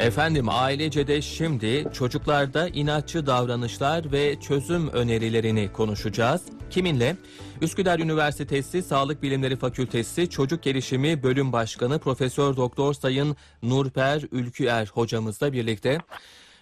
Efendim 0.00 0.46
ailecede 0.48 1.22
şimdi 1.22 1.84
çocuklarda 1.92 2.68
inatçı 2.68 3.26
davranışlar 3.26 4.12
ve 4.12 4.40
çözüm 4.40 4.88
önerilerini 4.88 5.72
konuşacağız. 5.72 6.48
Kiminle? 6.70 7.16
Üsküdar 7.62 7.98
Üniversitesi 7.98 8.82
Sağlık 8.82 9.22
Bilimleri 9.22 9.56
Fakültesi 9.56 10.30
Çocuk 10.30 10.62
Gelişimi 10.62 11.22
Bölüm 11.22 11.52
Başkanı 11.52 11.98
Profesör 11.98 12.56
Doktor 12.56 12.92
Sayın 12.92 13.36
Nurper 13.62 14.22
Ülküer 14.32 14.86
hocamızla 14.94 15.52
birlikte. 15.52 15.98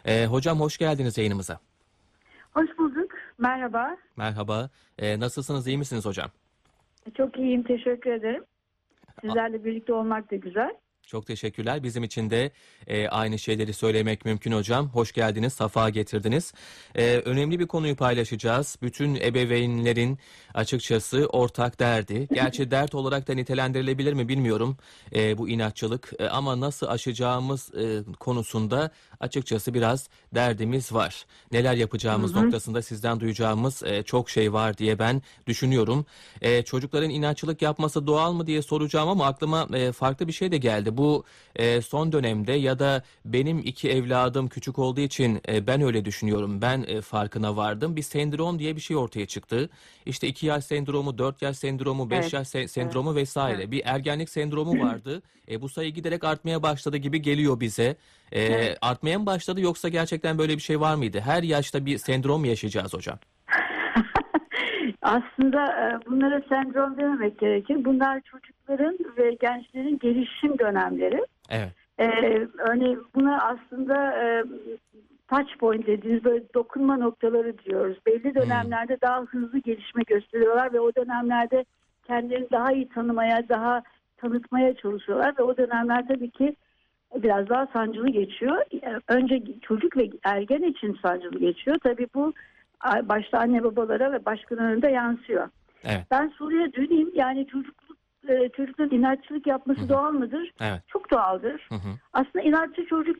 Ee, 0.04 0.26
hocam 0.26 0.60
hoş 0.60 0.78
geldiniz 0.78 1.18
yayınımıza. 1.18 1.60
Hoş 2.54 2.78
bulduk. 2.78 3.10
Merhaba. 3.38 3.96
Merhaba. 4.16 4.70
Ee, 4.98 5.20
nasılsınız? 5.20 5.66
iyi 5.66 5.78
misiniz 5.78 6.06
hocam? 6.06 6.30
Çok 7.16 7.38
iyiyim. 7.38 7.62
Teşekkür 7.62 8.10
ederim. 8.10 8.44
Sizlerle 9.20 9.64
birlikte 9.64 9.92
olmak 9.92 10.30
da 10.30 10.36
güzel. 10.36 10.70
Çok 11.08 11.26
teşekkürler. 11.26 11.82
Bizim 11.82 12.04
için 12.04 12.30
de 12.30 12.50
e, 12.86 13.08
aynı 13.08 13.38
şeyleri 13.38 13.72
söylemek 13.72 14.24
mümkün 14.24 14.52
hocam. 14.52 14.88
Hoş 14.88 15.12
geldiniz, 15.12 15.52
safa 15.52 15.90
getirdiniz. 15.90 16.52
E, 16.94 17.16
önemli 17.24 17.58
bir 17.58 17.66
konuyu 17.66 17.96
paylaşacağız. 17.96 18.76
Bütün 18.82 19.14
ebeveynlerin 19.14 20.18
açıkçası 20.54 21.26
ortak 21.26 21.80
derdi. 21.80 22.28
Gerçi 22.34 22.70
dert 22.70 22.94
olarak 22.94 23.28
da 23.28 23.34
nitelendirilebilir 23.34 24.12
mi 24.12 24.28
bilmiyorum 24.28 24.76
e, 25.14 25.38
bu 25.38 25.48
inatçılık. 25.48 26.12
E, 26.18 26.28
ama 26.28 26.60
nasıl 26.60 26.86
aşacağımız 26.86 27.74
e, 27.74 28.12
konusunda 28.20 28.90
açıkçası 29.20 29.74
biraz 29.74 30.08
derdimiz 30.34 30.92
var. 30.92 31.24
Neler 31.52 31.74
yapacağımız 31.74 32.34
Hı 32.34 32.38
hı. 32.38 32.44
noktasında 32.44 32.82
sizden 32.82 33.20
duyacağımız 33.20 33.82
e, 33.82 34.02
çok 34.02 34.30
şey 34.30 34.52
var 34.52 34.78
diye 34.78 34.98
ben 34.98 35.22
düşünüyorum. 35.46 36.06
E, 36.40 36.62
çocukların 36.62 37.10
inatçılık 37.10 37.62
yapması 37.62 38.06
doğal 38.06 38.32
mı 38.32 38.46
diye 38.46 38.62
soracağım 38.62 39.08
ama 39.08 39.26
aklıma 39.26 39.68
e, 39.74 39.92
farklı 39.92 40.28
bir 40.28 40.32
şey 40.32 40.52
de 40.52 40.58
geldi. 40.58 40.97
Bu 40.98 41.24
e, 41.56 41.80
son 41.82 42.12
dönemde 42.12 42.52
ya 42.52 42.78
da 42.78 43.02
benim 43.24 43.58
iki 43.58 43.90
evladım 43.90 44.48
küçük 44.48 44.78
olduğu 44.78 45.00
için 45.00 45.40
e, 45.48 45.66
ben 45.66 45.80
öyle 45.82 46.04
düşünüyorum. 46.04 46.62
Ben 46.62 46.84
e, 46.88 47.00
farkına 47.00 47.56
vardım. 47.56 47.96
Bir 47.96 48.02
sendrom 48.02 48.58
diye 48.58 48.76
bir 48.76 48.80
şey 48.80 48.96
ortaya 48.96 49.26
çıktı. 49.26 49.70
İşte 50.06 50.26
iki 50.28 50.46
yaş 50.46 50.64
sendromu, 50.64 51.18
dört 51.18 51.42
yaş 51.42 51.56
sendromu, 51.56 52.10
beş 52.10 52.18
Evet, 52.20 52.32
yaş 52.32 52.46
se- 52.48 52.68
sendromu 52.68 53.14
vesaire. 53.14 53.56
evet. 53.58 53.70
Bir 53.70 53.82
ergenlik 53.84 54.30
sendromu 54.30 54.78
vardı. 54.80 55.22
E, 55.50 55.62
bu 55.62 55.68
sayı 55.68 55.92
giderek 55.94 56.24
artmaya 56.24 56.62
başladı 56.62 56.96
gibi 56.96 57.22
geliyor 57.22 57.60
bize. 57.60 57.96
E, 58.32 58.42
Evet. 58.42 58.78
Artmaya 58.80 59.18
mı 59.18 59.26
başladı 59.26 59.60
yoksa 59.60 59.88
gerçekten 59.88 60.38
böyle 60.38 60.56
bir 60.56 60.62
şey 60.62 60.80
var 60.80 60.94
mıydı? 60.94 61.20
Her 61.20 61.42
yaşta 61.42 61.86
bir 61.86 61.98
sendrom 61.98 62.44
yaşayacağız 62.44 62.94
hocam? 62.94 63.18
Aslında 65.02 65.64
e, 65.64 66.06
bunlara 66.06 66.42
sendrom 66.48 66.96
dememek 66.96 67.38
gerekir. 67.38 67.84
Bunlar 67.84 68.20
çocukların 68.20 68.98
ve 69.18 69.30
gençlerin 69.40 69.98
gelişim 69.98 70.58
dönemleri. 70.58 71.24
Evet. 71.50 71.72
E, 71.98 72.06
örneğin 72.58 73.02
buna 73.14 73.38
aslında 73.42 74.12
e, 74.22 74.44
touch 75.28 75.58
point 75.58 75.86
dediğimiz 75.86 76.24
böyle 76.24 76.44
dokunma 76.54 76.96
noktaları 76.96 77.58
diyoruz. 77.58 77.98
Belli 78.06 78.34
dönemlerde 78.34 79.00
daha 79.00 79.20
hızlı 79.22 79.58
gelişme 79.58 80.02
gösteriyorlar 80.06 80.72
ve 80.72 80.80
o 80.80 80.94
dönemlerde 80.94 81.64
kendilerini 82.06 82.50
daha 82.50 82.72
iyi 82.72 82.88
tanımaya, 82.88 83.48
daha 83.48 83.82
tanıtmaya 84.16 84.74
çalışıyorlar 84.74 85.34
ve 85.38 85.42
o 85.42 85.56
dönemler 85.56 86.08
tabii 86.08 86.30
ki 86.30 86.56
biraz 87.16 87.48
daha 87.48 87.66
sancılı 87.66 88.08
geçiyor. 88.08 88.56
E, 88.72 89.00
Önce 89.08 89.42
çocuk 89.62 89.96
ve 89.96 90.10
ergen 90.24 90.62
için 90.62 90.98
sancılı 91.02 91.38
geçiyor. 91.38 91.76
Tabii 91.82 92.06
bu 92.14 92.32
başta 93.02 93.38
anne 93.38 93.64
babalara 93.64 94.12
ve 94.12 94.24
başkalarına 94.24 94.82
da 94.82 94.88
yansıyor. 94.88 95.48
Evet. 95.84 96.06
Ben 96.10 96.28
soruya 96.28 96.72
döneyim. 96.72 97.10
Yani 97.14 97.46
çocukluk 97.46 97.98
e, 98.28 98.48
çocukların 98.48 98.98
inatçılık 98.98 99.46
yapması 99.46 99.80
Hı 99.80 99.84
hı. 99.84 99.88
doğal 99.88 100.12
mıdır? 100.12 100.52
Evet. 100.60 100.82
Çok 100.88 101.10
doğaldır. 101.10 101.66
Hı 101.68 101.74
hı. 101.74 101.88
Aslında 102.12 102.40
inatçı 102.44 102.86
çocuk 102.86 103.16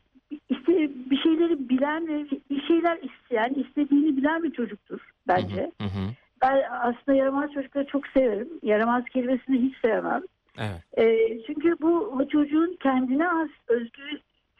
iste, 0.49 0.89
bir 1.09 1.17
şeyleri 1.17 1.69
bilen 1.69 2.07
ve 2.07 2.25
bir 2.49 2.61
şeyler 2.61 2.97
isteyen, 2.97 3.53
istediğini 3.53 4.17
bilen 4.17 4.43
bir 4.43 4.51
çocuktur 4.51 4.99
bence. 5.27 5.71
Hı 5.81 5.87
hı. 5.87 6.09
Ben 6.41 6.63
aslında 6.71 7.17
yaramaz 7.17 7.51
çocukları 7.53 7.85
çok 7.85 8.07
severim. 8.07 8.49
Yaramaz 8.63 9.03
kelimesini 9.05 9.61
hiç 9.61 9.77
sevmem. 9.81 10.21
Evet. 10.57 10.97
E, 10.97 11.37
çünkü 11.47 11.75
bu 11.81 11.97
o 11.97 12.27
çocuğun 12.27 12.77
kendine 12.83 13.23
has 13.23 13.49
özgü 13.67 14.01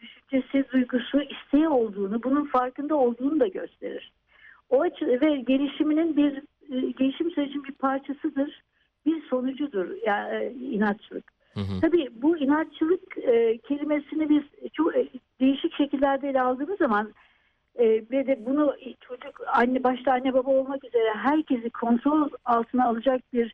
düşüncesi, 0.01 0.71
duygusu, 0.71 1.21
isteği 1.21 1.67
olduğunu, 1.67 2.23
bunun 2.23 2.45
farkında 2.45 2.95
olduğunu 2.95 3.39
da 3.39 3.47
gösterir. 3.47 4.11
O 4.69 4.81
açı 4.81 5.21
ve 5.21 5.35
gelişiminin 5.35 6.17
bir 6.17 6.37
e, 6.71 6.91
gelişim 6.91 7.31
sürecinin 7.31 7.63
bir 7.63 7.73
parçasıdır, 7.73 8.61
bir 9.05 9.21
sonucudur 9.21 9.87
yani 10.05 10.35
e, 10.35 10.51
inatçılık. 10.51 11.31
Hı 11.53 11.59
hı. 11.59 11.81
Tabii 11.81 12.09
bu 12.21 12.37
inatçılık 12.37 13.17
e, 13.17 13.57
kelimesini 13.57 14.29
biz 14.29 14.71
çok 14.73 14.95
e, 14.95 15.07
değişik 15.39 15.73
şekillerde 15.73 16.29
ele 16.29 16.41
aldığımız 16.41 16.77
zaman 16.77 17.13
e, 17.75 17.85
ve 17.85 18.27
de 18.27 18.45
bunu 18.45 18.75
çocuk 19.01 19.41
anne 19.47 19.83
başta 19.83 20.11
anne 20.11 20.33
baba 20.33 20.51
olmak 20.51 20.83
üzere 20.83 21.13
herkesi 21.13 21.69
kontrol 21.69 22.29
altına 22.45 22.87
alacak 22.87 23.21
bir 23.33 23.53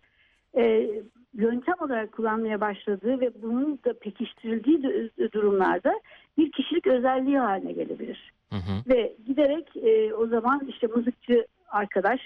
e, 0.58 0.90
yöntem 1.34 1.76
olarak 1.80 2.12
kullanmaya 2.12 2.62
başladığı 2.62 3.20
ve 3.20 3.42
bunun 3.42 3.80
da 3.86 3.94
pekiştirildiği 4.00 4.78
du- 4.78 5.32
durumlarda 5.32 6.00
bir 6.38 6.52
kişilik 6.52 6.88
özelliği 6.88 7.40
haline 7.40 7.72
gelebilir. 7.72 8.34
Hı 8.50 8.56
hı. 8.56 8.94
Ve 8.94 9.16
giderek 9.28 9.78
e, 9.78 10.14
o 10.14 10.28
zaman 10.28 10.68
işte 10.68 10.88
mızıkçı 10.88 11.48
arkadaş, 11.70 12.22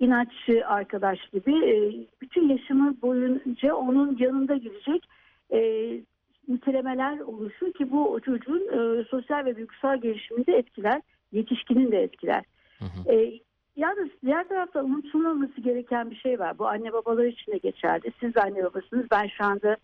inatçı 0.00 0.66
arkadaş 0.66 1.18
gibi 1.32 1.52
e, 1.52 1.76
bütün 2.20 2.48
yaşamı 2.48 3.02
boyunca 3.02 3.74
onun 3.74 4.16
yanında 4.20 4.56
gidecek 4.56 5.08
e, 5.52 5.60
nitelemeler 6.48 7.18
oluşur 7.18 7.72
ki 7.72 7.90
bu 7.90 8.20
çocuğun 8.24 8.62
e, 8.72 9.04
sosyal 9.04 9.44
ve 9.44 9.56
duygusal 9.56 10.00
gelişimini 10.00 10.46
de 10.46 10.52
etkiler, 10.52 11.02
yetişkinin 11.32 11.92
de 11.92 12.02
etkiler. 12.02 12.44
Hı 12.78 12.84
hı. 12.84 13.12
E, 13.12 13.40
yalnız 13.76 14.08
diğer 14.24 14.48
tarafta 14.48 14.82
unutulmaması 14.82 15.60
gereken 15.60 16.10
bir 16.10 16.16
şey 16.16 16.38
var. 16.38 16.58
Bu 16.58 16.68
anne 16.68 16.92
babalar 16.92 17.24
için 17.24 17.52
de 17.52 17.58
geçerli. 17.58 18.12
Siz 18.20 18.36
anne 18.36 18.64
babasınız. 18.64 19.06
Ben 19.10 19.26
şu 19.26 19.44
anda 19.44 19.76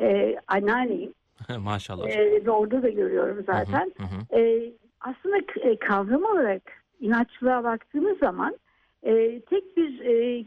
e, 0.00 0.36
anneanneyim. 0.46 1.14
Maşallah. 1.58 2.08
E, 2.08 2.44
ve 2.46 2.50
orada 2.50 2.82
da 2.82 2.88
görüyorum 2.88 3.44
zaten. 3.46 3.92
Hı 3.98 4.04
hı. 4.04 4.40
E, 4.40 4.72
aslında 5.00 5.36
e, 5.60 5.76
kavram 5.76 6.24
olarak 6.24 6.62
inatçılığa 7.00 7.64
baktığımız 7.64 8.18
zaman 8.18 8.56
e, 9.02 9.40
tek 9.40 9.76
bir 9.76 10.00
e, 10.00 10.44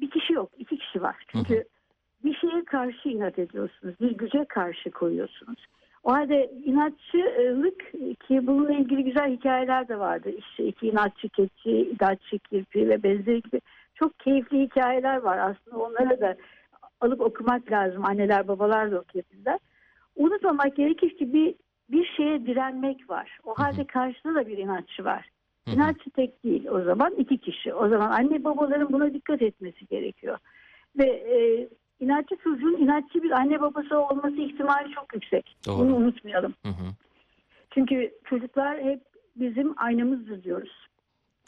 bir 0.00 0.10
kişi 0.10 0.32
yok, 0.32 0.50
iki 0.58 0.78
kişi 0.78 1.02
var. 1.02 1.16
Çünkü 1.28 1.54
Hı 1.54 1.64
bir 2.24 2.34
şeye 2.34 2.64
karşı 2.64 3.08
inat 3.08 3.38
ediyorsunuz, 3.38 3.94
bir 4.00 4.10
güce 4.10 4.44
karşı 4.44 4.90
koyuyorsunuz. 4.90 5.66
O 6.04 6.12
halde 6.12 6.50
inatçılık 6.64 7.92
ki 8.20 8.46
bununla 8.46 8.72
ilgili 8.72 9.04
güzel 9.04 9.32
hikayeler 9.36 9.88
de 9.88 9.98
vardı. 9.98 10.30
İşte 10.38 10.64
iki 10.64 10.88
inatçı 10.88 11.28
keçi, 11.28 11.70
inatçı 11.70 12.38
kirpi 12.38 12.88
ve 12.88 13.02
benzeri 13.02 13.42
gibi 13.42 13.60
çok 13.94 14.18
keyifli 14.20 14.60
hikayeler 14.60 15.16
var. 15.16 15.38
Aslında 15.38 15.84
onlara 15.84 16.20
da 16.20 16.36
alıp 17.00 17.20
okumak 17.20 17.72
lazım. 17.72 18.04
Anneler 18.04 18.48
babalar 18.48 18.90
da 18.90 19.00
okuyabilirler. 19.00 19.58
Unutmamak 20.16 20.76
gerekir 20.76 21.16
ki 21.16 21.32
bir 21.32 21.54
bir 21.92 22.06
şeye 22.16 22.46
direnmek 22.46 23.10
var. 23.10 23.38
O 23.44 23.54
halde 23.54 23.84
karşıda 23.84 24.34
da 24.34 24.46
bir 24.46 24.58
inatçı 24.58 25.04
var. 25.04 25.28
İnatçı 25.66 26.10
tek 26.10 26.44
değil. 26.44 26.66
O 26.66 26.82
zaman 26.82 27.14
iki 27.14 27.38
kişi. 27.38 27.74
O 27.74 27.88
zaman 27.88 28.10
anne 28.10 28.44
babaların 28.44 28.92
buna 28.92 29.14
dikkat 29.14 29.42
etmesi 29.42 29.86
gerekiyor. 29.86 30.38
Ve 30.98 31.06
e, 31.06 31.68
inatçı 32.04 32.36
çocuğun 32.36 32.76
inatçı 32.76 33.22
bir 33.22 33.30
anne 33.30 33.60
babası 33.60 34.00
olması 34.00 34.36
ihtimali 34.36 34.92
çok 34.92 35.14
yüksek. 35.14 35.56
Doğru. 35.66 35.78
Bunu 35.78 35.96
unutmayalım. 35.96 36.54
Hı 36.62 36.68
hı. 36.68 36.86
Çünkü 37.70 38.12
çocuklar 38.24 38.82
hep 38.82 39.00
bizim 39.36 39.74
aynamızdır 39.76 40.42
diyoruz. 40.42 40.88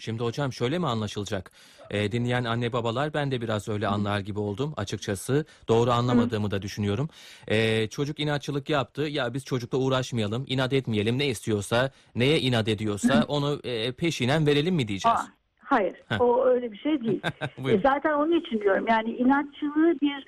Şimdi 0.03 0.23
hocam 0.23 0.53
şöyle 0.53 0.79
mi 0.79 0.87
anlaşılacak? 0.87 1.51
Ee, 1.91 2.13
dinleyen 2.13 2.45
anne 2.45 2.73
babalar 2.73 3.15
ben 3.15 3.31
de 3.31 3.41
biraz 3.41 3.69
öyle 3.69 3.87
anlar 3.87 4.21
gibi 4.21 4.39
oldum 4.39 4.75
açıkçası. 4.77 5.45
Doğru 5.69 5.91
anlamadığımı 5.91 6.51
da 6.51 6.63
düşünüyorum. 6.63 7.09
Ee, 7.49 7.89
çocuk 7.89 8.21
inatçılık 8.21 8.71
yaptı. 8.71 9.03
Ya 9.03 9.35
biz 9.35 9.45
çocukla 9.45 9.79
uğraşmayalım, 9.79 10.45
inat 10.49 10.73
etmeyelim. 10.73 11.19
Ne 11.19 11.27
istiyorsa, 11.27 11.91
neye 12.15 12.41
inat 12.41 12.69
ediyorsa 12.69 13.25
onu 13.29 13.61
e, 13.65 13.93
peşinen 13.93 14.47
verelim 14.47 14.75
mi 14.75 14.89
diyeceğiz? 14.89 15.19
Aa, 15.19 15.27
hayır. 15.59 15.95
Heh. 16.09 16.21
O 16.21 16.45
öyle 16.45 16.73
bir 16.73 16.79
şey 16.79 17.01
değil. 17.01 17.21
E, 17.69 17.79
zaten 17.79 18.13
onun 18.13 18.41
için 18.41 18.61
diyorum. 18.61 18.85
Yani 18.89 19.11
inatçılığı 19.11 20.01
bir 20.01 20.27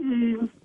e, 0.00 0.08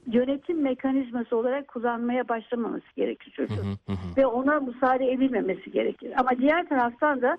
yönetim 0.07 0.61
mekanizması 0.61 1.35
olarak 1.35 1.67
kullanmaya 1.67 2.29
başlamaması 2.29 2.95
gerekir 2.95 3.31
çocuğun. 3.31 3.55
hı, 3.55 3.91
hı 3.91 3.91
hı. 3.91 4.17
ve 4.17 4.25
ona 4.25 4.59
müsaade 4.59 5.11
edilmemesi 5.11 5.71
gerekir. 5.71 6.13
Ama 6.17 6.29
diğer 6.37 6.69
taraftan 6.69 7.21
da 7.21 7.37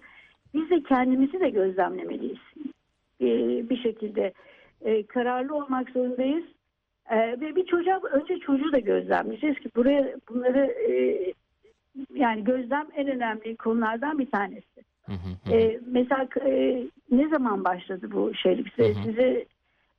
biz 0.54 0.70
de 0.70 0.82
kendimizi 0.82 1.40
de 1.40 1.50
gözlemlemeliyiz. 1.50 2.40
Bir, 3.20 3.68
bir 3.68 3.76
şekilde 3.76 4.32
e, 4.80 5.06
kararlı 5.06 5.54
olmak 5.54 5.90
zorundayız. 5.90 6.44
E, 7.10 7.40
ve 7.40 7.56
bir 7.56 7.66
çocuğa 7.66 8.00
önce 8.12 8.38
çocuğu 8.38 8.72
da 8.72 8.78
gözlemleyeceğiz 8.78 9.58
ki 9.58 9.68
buraya 9.76 10.16
bunları 10.28 10.64
e, 10.64 10.92
yani 12.14 12.44
gözlem 12.44 12.86
en 12.96 13.08
önemli 13.08 13.56
konulardan 13.56 14.18
bir 14.18 14.30
tanesi. 14.30 14.82
Hı 15.06 15.12
hı, 15.12 15.50
hı 15.50 15.54
hı. 15.54 15.58
E, 15.58 15.80
mesela 15.86 16.28
e, 16.44 16.84
ne 17.10 17.28
zaman 17.28 17.64
başladı 17.64 18.08
bu 18.12 18.34
şey? 18.34 18.64
Size, 18.76 18.94
Hı 18.94 18.98
hı. 18.98 19.04
size 19.04 19.44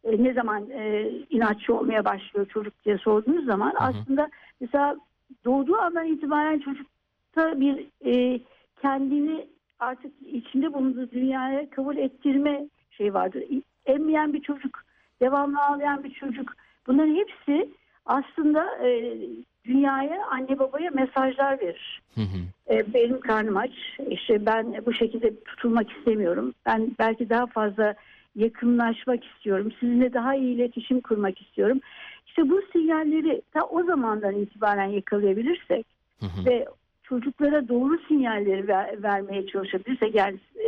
e, 0.04 0.24
ne 0.24 0.34
zaman 0.34 0.70
e, 0.70 1.10
inatçı 1.30 1.76
olmaya 1.76 2.06
başlıyor 2.06 2.48
çocuk 2.48 2.86
diye 2.86 2.98
sorduğunuz 2.98 3.46
zaman 3.46 3.72
hı. 3.72 3.78
aslında 3.78 4.30
mesela 4.62 4.98
doğduğu 5.46 5.78
andan 5.78 6.08
itibaren 6.08 6.60
çocukta 6.60 7.60
bir 7.60 7.88
e, 8.06 8.40
kendini 8.82 9.48
artık 9.80 10.12
içinde 10.32 10.74
bulunduğu 10.74 11.12
dünyaya 11.12 11.70
kabul 11.70 11.98
ettirme 11.98 12.66
şey 12.92 13.14
vardır. 13.14 13.44
Emmeyen 13.86 14.34
bir 14.34 14.42
çocuk, 14.42 14.84
devamlı 15.22 15.60
ağlayan 15.60 16.04
bir 16.04 16.14
çocuk. 16.14 16.54
Bunların 16.88 17.16
hepsi 17.16 17.70
aslında 18.06 18.88
e, 18.88 19.18
dünyaya, 19.66 20.26
anne 20.26 20.60
babaya 20.60 20.92
mesajlar 20.92 21.60
verir. 21.62 22.02
Hı 22.16 22.22
hı. 22.22 22.74
E, 22.76 22.94
benim 22.94 23.20
karnım 23.20 23.58
aç, 23.58 23.72
işte 24.10 24.46
ben 24.46 24.86
bu 24.86 24.94
şekilde 24.94 25.44
tutulmak 25.44 25.92
istemiyorum. 25.92 26.54
Ben 26.66 26.92
belki 27.00 27.30
daha 27.30 27.46
fazla 27.46 27.96
yakınlaşmak 28.36 29.26
istiyorum. 29.26 29.72
Sizinle 29.80 30.14
daha 30.14 30.36
iyi 30.36 30.56
iletişim 30.56 31.02
kurmak 31.02 31.42
istiyorum. 31.42 31.80
İşte 32.28 32.50
bu 32.50 32.62
sinyalleri 32.72 33.42
ta 33.54 33.66
o 33.66 33.84
zamandan 33.84 34.36
itibaren 34.36 34.88
yakalayabilirsek 34.88 35.86
Hı 36.20 36.26
hı. 36.26 36.46
ve 36.46 36.68
çocuklara 37.04 37.68
doğru 37.68 38.00
sinyalleri 38.08 38.68
ver- 38.68 39.04
vermeye 39.04 39.48
çalışabilirsek 39.48 40.16
yani 40.16 40.40
e, 40.56 40.68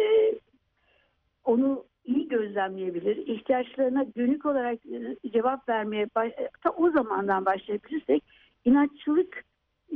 onu 1.44 1.84
iyi 2.06 2.28
gözlemleyebilir, 2.28 3.18
ihtiyaçlarına 3.18 4.06
dönük 4.18 4.46
olarak 4.46 4.80
e, 4.86 5.30
cevap 5.30 5.70
vermeye 5.70 6.04
e, 6.04 6.50
ta 6.64 6.70
o 6.70 6.92
zamandan 6.92 7.46
başlayabilirsek 7.46 8.24
inatçılık 8.66 9.44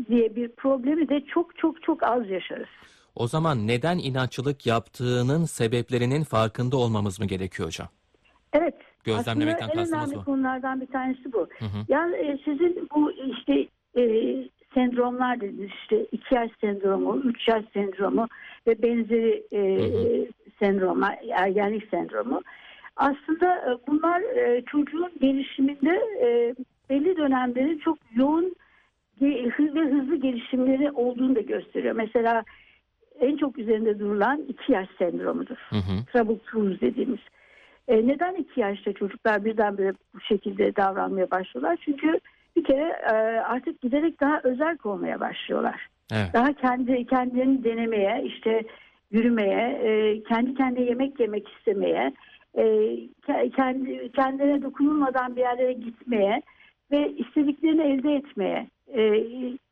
diye 0.09 0.35
bir 0.35 0.49
problemi 0.49 1.09
de 1.09 1.25
çok 1.25 1.57
çok 1.57 1.83
çok 1.83 2.03
az 2.03 2.29
yaşarız. 2.29 2.69
O 3.15 3.27
zaman 3.27 3.67
neden 3.67 3.97
inatçılık 3.97 4.65
yaptığının 4.65 5.45
sebeplerinin 5.45 6.23
farkında 6.23 6.77
olmamız 6.77 7.19
mı 7.19 7.25
gerekiyor 7.25 7.67
hocam? 7.67 7.87
Evet. 8.53 8.75
Gözlemlemekten 9.03 9.67
aslında 9.67 9.81
en 9.81 9.85
kastımız 9.85 10.09
önemli 10.09 10.15
bu. 10.15 10.25
konulardan 10.25 10.81
bir 10.81 10.87
tanesi 10.87 11.33
bu. 11.33 11.47
Hı 11.59 11.65
hı. 11.65 11.85
Yani 11.87 12.15
e, 12.15 12.39
sizin 12.45 12.87
bu 12.95 13.11
işte 13.11 13.67
e, 13.97 14.03
sendromlar 14.73 15.41
dediniz 15.41 15.69
işte 15.81 16.05
iki 16.11 16.35
yaş 16.35 16.51
sendromu, 16.61 17.17
üç 17.17 17.47
yaş 17.47 17.65
sendromu 17.73 18.27
ve 18.67 18.81
benzeri 18.81 19.43
e, 19.51 19.59
Hı 19.59 20.27
sendromlar, 20.59 21.19
ergenlik 21.31 21.89
sendromu. 21.89 22.41
Aslında 22.95 23.55
e, 23.55 23.87
bunlar 23.87 24.21
e, 24.21 24.61
çocuğun 24.65 25.11
gelişiminde 25.21 26.01
e, 26.21 26.55
belli 26.89 27.17
dönemlerin 27.17 27.77
çok 27.77 27.97
yoğun 28.15 28.55
ve 29.21 29.49
hızlı 29.49 30.15
gelişimleri 30.15 30.91
olduğunu 30.91 31.35
da 31.35 31.41
gösteriyor. 31.41 31.95
Mesela 31.95 32.43
en 33.19 33.37
çok 33.37 33.57
üzerinde 33.57 33.99
durulan 33.99 34.45
iki 34.47 34.71
yaş 34.71 34.87
sendromudur. 34.97 35.57
Hı 35.69 35.75
hı. 35.75 36.05
Trouble 36.13 36.37
twos 36.37 36.81
dediğimiz. 36.81 37.19
E, 37.87 38.07
neden 38.07 38.35
iki 38.35 38.59
yaşta 38.59 38.93
çocuklar 38.93 39.45
birdenbire 39.45 39.93
bu 40.15 40.21
şekilde 40.21 40.75
davranmaya 40.75 41.31
başlıyorlar? 41.31 41.77
Çünkü 41.85 42.19
bir 42.55 42.63
kere 42.63 42.99
e, 43.11 43.13
artık 43.39 43.81
giderek 43.81 44.19
daha 44.19 44.41
özel 44.43 44.77
olmaya 44.83 45.19
başlıyorlar. 45.19 45.87
Evet. 46.11 46.33
Daha 46.33 46.53
kendi 46.53 47.05
kendilerini 47.05 47.63
denemeye, 47.63 48.23
işte 48.25 48.63
yürümeye, 49.11 49.79
e, 49.83 50.23
kendi 50.23 50.55
kendine 50.55 50.85
yemek 50.85 51.19
yemek 51.19 51.47
istemeye, 51.49 52.13
e, 52.53 52.63
ke- 53.27 53.51
kendi 53.51 54.11
kendilerine 54.11 54.61
dokunulmadan 54.61 55.35
bir 55.35 55.41
yerlere 55.41 55.73
gitmeye 55.73 56.41
ve 56.91 57.11
istediklerini 57.11 57.81
elde 57.81 58.15
etmeye 58.15 58.67
e, 58.93 59.23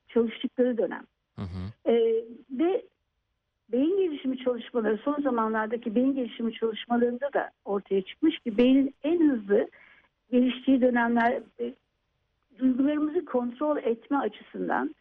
çalıştıkları 0.08 0.78
dönem. 0.78 1.04
Hı 1.36 1.42
hı. 1.42 1.92
Ee, 1.92 2.24
ve 2.52 2.82
beyin 3.72 3.98
gelişimi 3.98 4.38
çalışmaları 4.38 4.98
son 4.98 5.22
zamanlardaki 5.22 5.96
beyin 5.96 6.16
gelişimi 6.16 6.54
çalışmalarında 6.54 7.34
da 7.34 7.50
ortaya 7.66 8.02
çıkmış 8.02 8.40
ki 8.40 8.58
beynin 8.58 8.96
en 9.04 9.30
hızlı 9.30 9.68
geliştiği 10.32 10.82
dönemler 10.82 11.42
e, 11.60 11.74
duygularımızı 12.60 13.26
kontrol 13.26 13.78
etme 13.78 14.18
açısından 14.18 14.96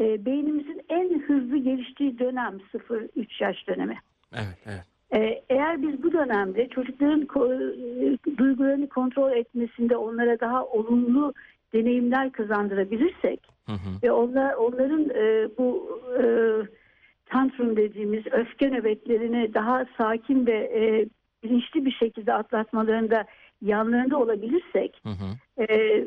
e, 0.00 0.24
beynimizin 0.24 0.82
en 0.88 1.20
hızlı 1.20 1.56
geliştiği 1.56 2.18
dönem 2.18 2.60
0-3 2.74 3.42
yaş 3.44 3.68
dönemi. 3.68 3.98
Evet, 4.34 4.58
evet. 4.66 4.84
Ee, 5.14 5.42
eğer 5.50 5.82
biz 5.82 6.02
bu 6.02 6.12
dönemde 6.12 6.68
çocukların 6.68 7.22
ko- 7.22 7.74
e, 8.14 8.36
duygularını 8.38 8.88
kontrol 8.88 9.32
etmesinde 9.32 9.96
onlara 9.96 10.40
daha 10.40 10.64
olumlu 10.64 11.34
deneyimler 11.72 12.32
kazandırabilirsek 12.32 13.40
Hı 13.66 13.72
hı. 13.72 14.02
ve 14.02 14.12
onlar 14.12 14.54
onların 14.54 15.10
e, 15.10 15.48
bu 15.58 16.00
e, 16.18 16.24
tantrum 17.26 17.76
dediğimiz 17.76 18.26
öfke 18.26 18.70
nöbetlerini 18.70 19.54
daha 19.54 19.86
sakin 19.98 20.46
ve 20.46 20.56
e, 20.56 21.06
bilinçli 21.42 21.84
bir 21.84 21.92
şekilde 21.92 22.34
atlatmalarında 22.34 23.24
yanlarında 23.62 24.18
olabilirsek 24.18 25.00
Hı 25.02 25.08
hı. 25.08 25.62
e, 25.62 26.06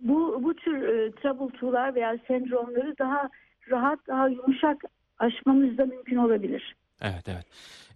bu 0.00 0.40
bu 0.42 0.54
tür 0.54 0.82
e, 0.82 1.10
trouble 1.12 1.58
veya 1.94 2.18
sendromları 2.28 2.98
daha 2.98 3.28
rahat 3.70 3.98
daha 4.08 4.28
yumuşak 4.28 4.84
aşmamız 5.18 5.78
da 5.78 5.86
mümkün 5.86 6.16
olabilir. 6.16 6.76
Evet, 7.02 7.28
evet. 7.28 7.46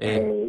Ee, 0.00 0.08
E, 0.08 0.48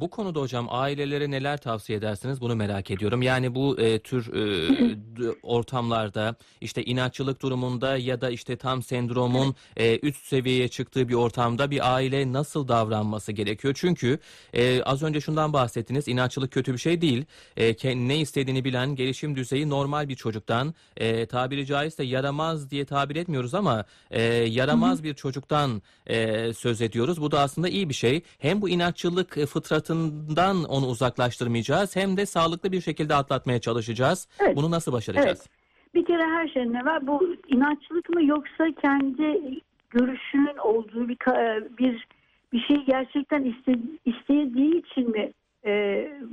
Bu 0.00 0.10
konuda 0.10 0.40
hocam 0.40 0.66
ailelere 0.70 1.30
neler 1.30 1.56
tavsiye 1.56 1.98
edersiniz 1.98 2.40
bunu 2.40 2.56
merak 2.56 2.90
ediyorum. 2.90 3.22
Yani 3.22 3.54
bu 3.54 3.80
e, 3.80 3.98
tür 3.98 4.34
e, 4.34 5.32
ortamlarda 5.42 6.34
işte 6.60 6.84
inatçılık 6.84 7.42
durumunda 7.42 7.96
ya 7.96 8.20
da 8.20 8.30
işte 8.30 8.56
tam 8.56 8.82
sendromun 8.82 9.54
e, 9.76 9.98
üst 9.98 10.26
seviyeye 10.26 10.68
çıktığı 10.68 11.08
bir 11.08 11.14
ortamda 11.14 11.70
bir 11.70 11.94
aile 11.94 12.32
nasıl 12.32 12.68
davranması 12.68 13.32
gerekiyor? 13.32 13.74
Çünkü 13.76 14.18
e, 14.52 14.82
az 14.82 15.02
önce 15.02 15.20
şundan 15.20 15.52
bahsettiniz 15.52 16.08
inatçılık 16.08 16.52
kötü 16.52 16.72
bir 16.72 16.78
şey 16.78 17.00
değil. 17.00 17.24
E, 17.56 18.08
ne 18.08 18.18
istediğini 18.18 18.64
bilen 18.64 18.94
gelişim 18.94 19.36
düzeyi 19.36 19.68
normal 19.68 20.08
bir 20.08 20.16
çocuktan 20.16 20.74
e, 20.96 21.26
tabiri 21.26 21.66
caizse 21.66 22.04
yaramaz 22.04 22.70
diye 22.70 22.84
tabir 22.84 23.16
etmiyoruz 23.16 23.54
ama 23.54 23.84
e, 24.10 24.22
yaramaz 24.32 25.04
bir 25.04 25.14
çocuktan 25.14 25.82
e, 26.06 26.52
söz 26.52 26.80
ediyoruz. 26.82 27.20
Bu 27.20 27.30
da 27.30 27.40
aslında 27.40 27.68
iyi 27.68 27.88
bir 27.88 27.94
şey. 27.94 28.22
Hem 28.38 28.62
bu 28.62 28.68
inatçılık 28.68 29.38
e, 29.38 29.46
fıtratından 29.82 30.64
onu 30.64 30.86
uzaklaştırmayacağız 30.86 31.96
hem 31.96 32.16
de 32.16 32.26
sağlıklı 32.26 32.72
bir 32.72 32.80
şekilde 32.80 33.14
atlatmaya 33.14 33.60
çalışacağız. 33.60 34.28
Evet. 34.40 34.56
Bunu 34.56 34.70
nasıl 34.70 34.92
başaracağız? 34.92 35.48
Bir 35.94 36.04
kere 36.04 36.22
her 36.22 36.48
şeyin 36.48 36.74
evvel 36.74 37.06
bu 37.06 37.36
inatçılık 37.48 38.08
mı 38.08 38.24
yoksa 38.24 38.64
kendi 38.82 39.60
görüşünün 39.90 40.56
olduğu 40.56 41.08
bir 41.08 41.18
bir 41.78 42.06
bir 42.52 42.60
şey 42.60 42.84
gerçekten 42.86 43.44
iste, 43.44 43.74
istediği 44.04 44.82
için 44.82 45.10
mi 45.10 45.32
e, 45.64 45.72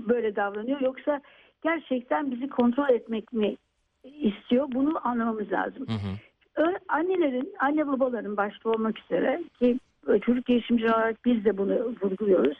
böyle 0.07 0.35
davranıyor 0.35 0.81
yoksa 0.81 1.21
gerçekten 1.63 2.31
bizi 2.31 2.49
kontrol 2.49 2.89
etmek 2.89 3.33
mi 3.33 3.55
istiyor 4.03 4.67
bunu 4.71 5.07
anlamamız 5.07 5.51
lazım. 5.51 5.87
Hı 5.87 5.93
hı. 5.93 6.73
Annelerin, 6.87 7.53
anne 7.59 7.87
babaların 7.87 8.37
başta 8.37 8.69
olmak 8.69 8.99
üzere 8.99 9.43
ki 9.59 9.79
çocuk 10.25 10.45
gelişimci 10.45 10.85
olarak 10.85 11.25
biz 11.25 11.45
de 11.45 11.57
bunu 11.57 11.95
vurguluyoruz. 12.01 12.57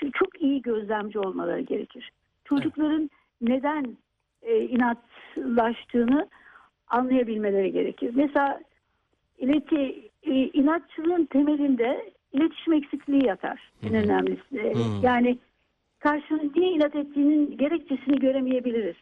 Çünkü 0.00 0.18
çok 0.18 0.42
iyi 0.42 0.62
gözlemci 0.62 1.18
olmaları 1.18 1.60
gerekir. 1.60 2.10
Çocukların 2.44 3.10
neden 3.40 3.96
e, 4.42 4.60
inatlaştığını 4.60 6.28
anlayabilmeleri 6.88 7.72
gerekir. 7.72 8.12
Mesela 8.14 8.60
ileti, 9.38 10.10
e, 10.22 10.32
inatçılığın 10.32 11.24
temelinde 11.24 12.12
iletişim 12.32 12.72
eksikliği 12.72 13.26
yatar. 13.26 13.72
En 13.82 13.94
önemlisi. 13.94 14.74
Hı. 14.74 15.06
Yani 15.06 15.38
karşının 15.98 16.52
niye 16.56 16.70
inat 16.70 16.96
ettiğinin 16.96 17.56
gerekçesini 17.58 18.18
göremeyebiliriz. 18.18 18.96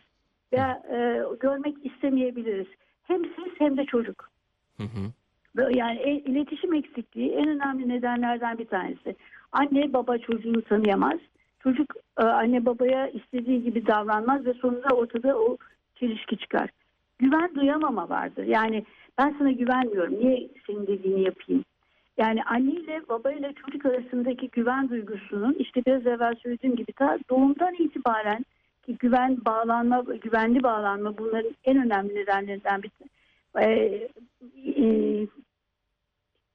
Veya 0.53 0.83
e, 0.91 1.23
görmek 1.41 1.77
istemeyebiliriz. 1.87 2.67
Hem 3.03 3.25
siz 3.25 3.53
hem 3.59 3.77
de 3.77 3.85
çocuk. 3.85 4.31
Hı 4.77 4.83
hı. 4.83 5.13
Yani 5.73 5.99
e- 5.99 6.31
iletişim 6.31 6.75
eksikliği 6.75 7.33
en 7.33 7.49
önemli 7.49 7.89
nedenlerden 7.89 8.59
bir 8.59 8.65
tanesi. 8.67 9.17
Anne 9.53 9.93
baba 9.93 10.19
çocuğunu 10.19 10.63
tanıyamaz. 10.63 11.19
Çocuk 11.63 11.95
e, 12.19 12.23
anne 12.23 12.67
babaya 12.67 13.09
istediği 13.09 13.63
gibi 13.63 13.87
davranmaz 13.87 14.47
ve 14.47 14.55
sonunda 14.55 14.89
ortada 14.89 15.39
o 15.39 15.57
çelişki 15.95 16.37
çıkar. 16.39 16.71
Güven 17.19 17.55
duyamama 17.55 18.09
vardır. 18.09 18.45
Yani 18.45 18.85
ben 19.19 19.35
sana 19.39 19.51
güvenmiyorum. 19.51 20.15
Niye 20.15 20.49
senin 20.67 20.87
dediğini 20.87 21.23
yapayım? 21.23 21.65
Yani 22.19 22.45
anne 22.45 22.71
ile 22.71 23.03
baba 23.09 23.33
ile 23.33 23.53
çocuk 23.53 23.87
arasındaki 23.87 24.49
güven 24.49 24.89
duygusunun 24.89 25.57
işte 25.59 25.85
biraz 25.87 26.07
evvel 26.07 26.35
söylediğim 26.43 26.77
gibi 26.77 26.93
ta 26.93 27.19
doğumdan 27.31 27.75
itibaren 27.75 28.45
ki 28.87 28.97
güven 28.99 29.39
bağlanma, 29.45 30.01
güvenli 30.01 30.63
bağlanma 30.63 31.19
bunların 31.19 31.57
en 31.65 31.85
önemli 31.85 32.15
nedenlerinden 32.15 32.83
bir 32.83 32.91
e, 33.61 34.09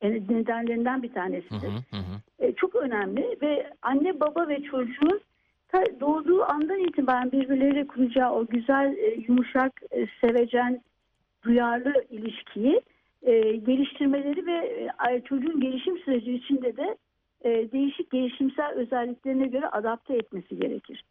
e, 0.02 0.12
nedenlerinden 0.12 1.04
bir 1.04 1.14
tanesidir. 1.14 1.68
hı. 1.68 1.98
Hı 1.98 1.98
hı. 1.98 2.22
E, 2.40 2.50
önemli 2.82 3.38
ve 3.42 3.74
anne 3.82 4.20
baba 4.20 4.48
ve 4.48 4.64
çocuğun 4.64 5.22
doğduğu 6.00 6.44
andan 6.44 6.80
itibaren 6.80 7.32
birbirleriyle 7.32 7.88
kuracağı 7.88 8.32
o 8.32 8.46
güzel 8.48 8.98
e, 8.98 9.16
yumuşak 9.28 9.82
e, 9.92 10.08
sevecen 10.22 10.82
duyarlı 11.44 11.94
ilişkiyi 12.10 12.82
e, 13.22 13.42
geliştirmeleri 13.56 14.46
ve 14.46 14.88
çocuğun 15.26 15.60
gelişim 15.60 15.98
süreci 15.98 16.34
içinde 16.34 16.78
de 16.78 16.98
değişik 17.44 18.12
gelişimsel 18.12 18.72
özelliklerine 18.72 19.48
göre 19.48 19.68
adapte 19.68 20.14
etmesi 20.14 20.60
gerekir 20.60 21.04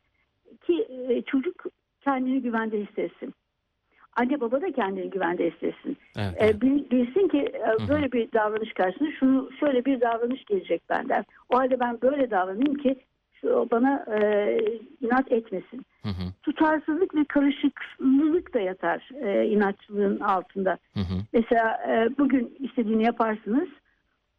ki 0.67 0.89
çocuk 1.27 1.65
kendini 2.01 2.43
güvende 2.43 2.81
hissetsin. 2.81 3.35
Anne 4.17 4.41
baba 4.41 4.61
da 4.61 4.73
kendini 4.73 5.11
güvende 5.11 5.51
hissetsin. 5.51 5.97
Evet. 6.17 6.35
E, 6.37 6.45
evet. 6.45 6.63
bil- 6.63 6.91
bilsin 6.91 7.29
ki 7.29 7.39
e, 7.39 7.89
böyle 7.89 8.13
bir 8.13 8.33
davranış 8.33 8.73
karşısında 8.73 9.11
şunu 9.21 9.51
şöyle 9.61 9.85
bir 9.85 10.01
davranış 10.01 10.45
gelecek 10.45 10.83
benden. 10.91 11.25
O 11.49 11.59
halde 11.59 11.81
ben 11.81 11.99
böyle 12.03 12.31
davranayım 12.31 12.75
ki 12.75 12.97
bana 13.45 14.05
e, 14.21 14.59
inat 15.01 15.33
etmesin. 15.33 15.87
Hı 16.03 16.09
hı. 16.09 16.33
Tutarsızlık 16.43 17.15
ve 17.15 17.25
karışıklılık 17.25 18.55
da 18.55 18.61
yatar 18.61 19.09
e, 19.23 19.47
inatçılığın 19.47 20.21
altında. 20.21 20.79
Hı 20.95 21.01
hı. 21.01 21.15
Mesela 21.33 21.81
e, 21.89 22.19
bugün 22.19 22.57
istediğini 22.59 23.05
yaparsınız, 23.05 23.69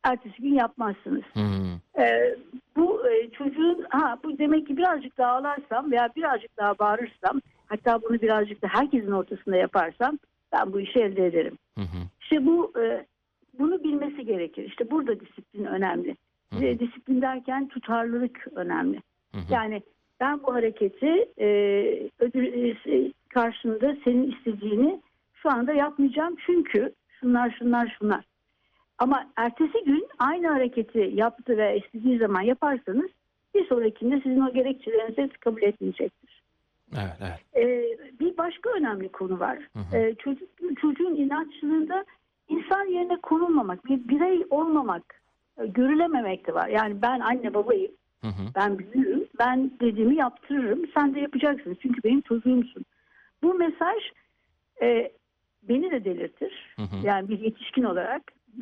ertesi 0.03 0.41
gün 0.41 0.53
yapmazsınız. 0.53 1.23
Hı 1.33 1.39
hı. 1.39 2.01
E, 2.03 2.35
bu 2.75 3.09
e, 3.09 3.29
çocuğun 3.29 3.85
ha 3.89 4.17
bu 4.23 4.37
demek 4.37 4.67
ki 4.67 4.77
birazcık 4.77 5.17
daha 5.17 5.31
ağlarsam 5.31 5.91
veya 5.91 6.09
birazcık 6.15 6.57
daha 6.57 6.79
bağırırsam 6.79 7.41
hatta 7.71 8.01
bunu 8.01 8.21
birazcık 8.21 8.61
da 8.61 8.67
herkesin 8.67 9.11
ortasında 9.11 9.55
yaparsam 9.55 10.19
ben 10.53 10.73
bu 10.73 10.79
işi 10.79 10.99
elde 10.99 11.25
ederim. 11.25 11.57
Hı 11.77 11.81
hı. 11.81 11.97
İşte 12.21 12.45
bu 12.45 12.73
e, 12.81 13.05
bunu 13.59 13.83
bilmesi 13.83 14.25
gerekir. 14.25 14.63
İşte 14.63 14.91
burada 14.91 15.19
disiplin 15.19 15.65
önemli. 15.65 16.15
Hı 16.53 16.55
hı. 16.55 16.79
Disiplin 16.79 17.21
derken 17.21 17.67
tutarlılık 17.67 18.47
önemli. 18.55 19.01
Hı 19.31 19.37
hı. 19.37 19.53
Yani 19.53 19.81
ben 20.19 20.43
bu 20.43 20.53
hareketi 20.53 21.29
e, 21.39 21.47
ödül 22.19 22.75
e, 22.85 23.11
karşında 23.29 23.95
senin 24.03 24.31
istediğini 24.31 25.01
şu 25.33 25.49
anda 25.49 25.73
yapmayacağım 25.73 26.35
çünkü 26.45 26.93
şunlar 27.19 27.55
şunlar 27.59 27.95
şunlar. 27.99 28.25
Ama 28.97 29.27
ertesi 29.37 29.83
gün 29.85 30.07
aynı 30.19 30.47
hareketi 30.47 31.11
yaptı 31.13 31.57
ve 31.57 31.79
istediği 31.79 32.17
zaman 32.17 32.41
yaparsanız 32.41 33.09
bir 33.55 33.65
sonrakinde 33.65 34.21
sizin 34.23 34.41
o 34.41 34.53
gerekçelerinizi 34.53 35.29
kabul 35.39 35.61
etmeyecektir. 35.61 36.40
Evet, 36.95 37.17
evet. 37.21 37.65
Ee, 37.65 37.97
bir 38.19 38.37
başka 38.37 38.69
önemli 38.69 39.09
konu 39.09 39.39
var. 39.39 39.59
Hı 39.73 39.79
hı. 39.79 39.97
Ee, 39.97 40.15
çocuk, 40.15 40.49
çocuğun 40.81 41.15
inatçılığında 41.15 42.05
insan 42.49 42.85
yerine 42.85 43.17
konulmamak, 43.17 43.85
bir 43.85 44.07
birey 44.07 44.45
olmamak, 44.49 45.21
e, 45.57 45.67
görülememek 45.67 46.47
de 46.47 46.53
var. 46.53 46.67
Yani 46.67 47.01
ben 47.01 47.19
anne 47.19 47.53
babayım, 47.53 47.91
Hı 48.21 48.27
hı. 48.27 48.43
ben 48.55 48.79
büyüğüm, 48.79 49.27
ben 49.39 49.71
dediğimi 49.81 50.15
yaptırırım, 50.15 50.81
sen 50.93 51.15
de 51.15 51.19
yapacaksın. 51.19 51.77
Çünkü 51.81 52.03
benim 52.03 52.21
çocuğumsun. 52.21 52.85
Bu 53.43 53.53
mesaj 53.53 53.97
e, 54.81 55.11
beni 55.63 55.91
de 55.91 56.05
delirtir. 56.05 56.75
Hı 56.75 56.81
hı. 56.81 57.05
Yani 57.07 57.29
bir 57.29 57.39
yetişkin 57.39 57.83
olarak. 57.83 58.21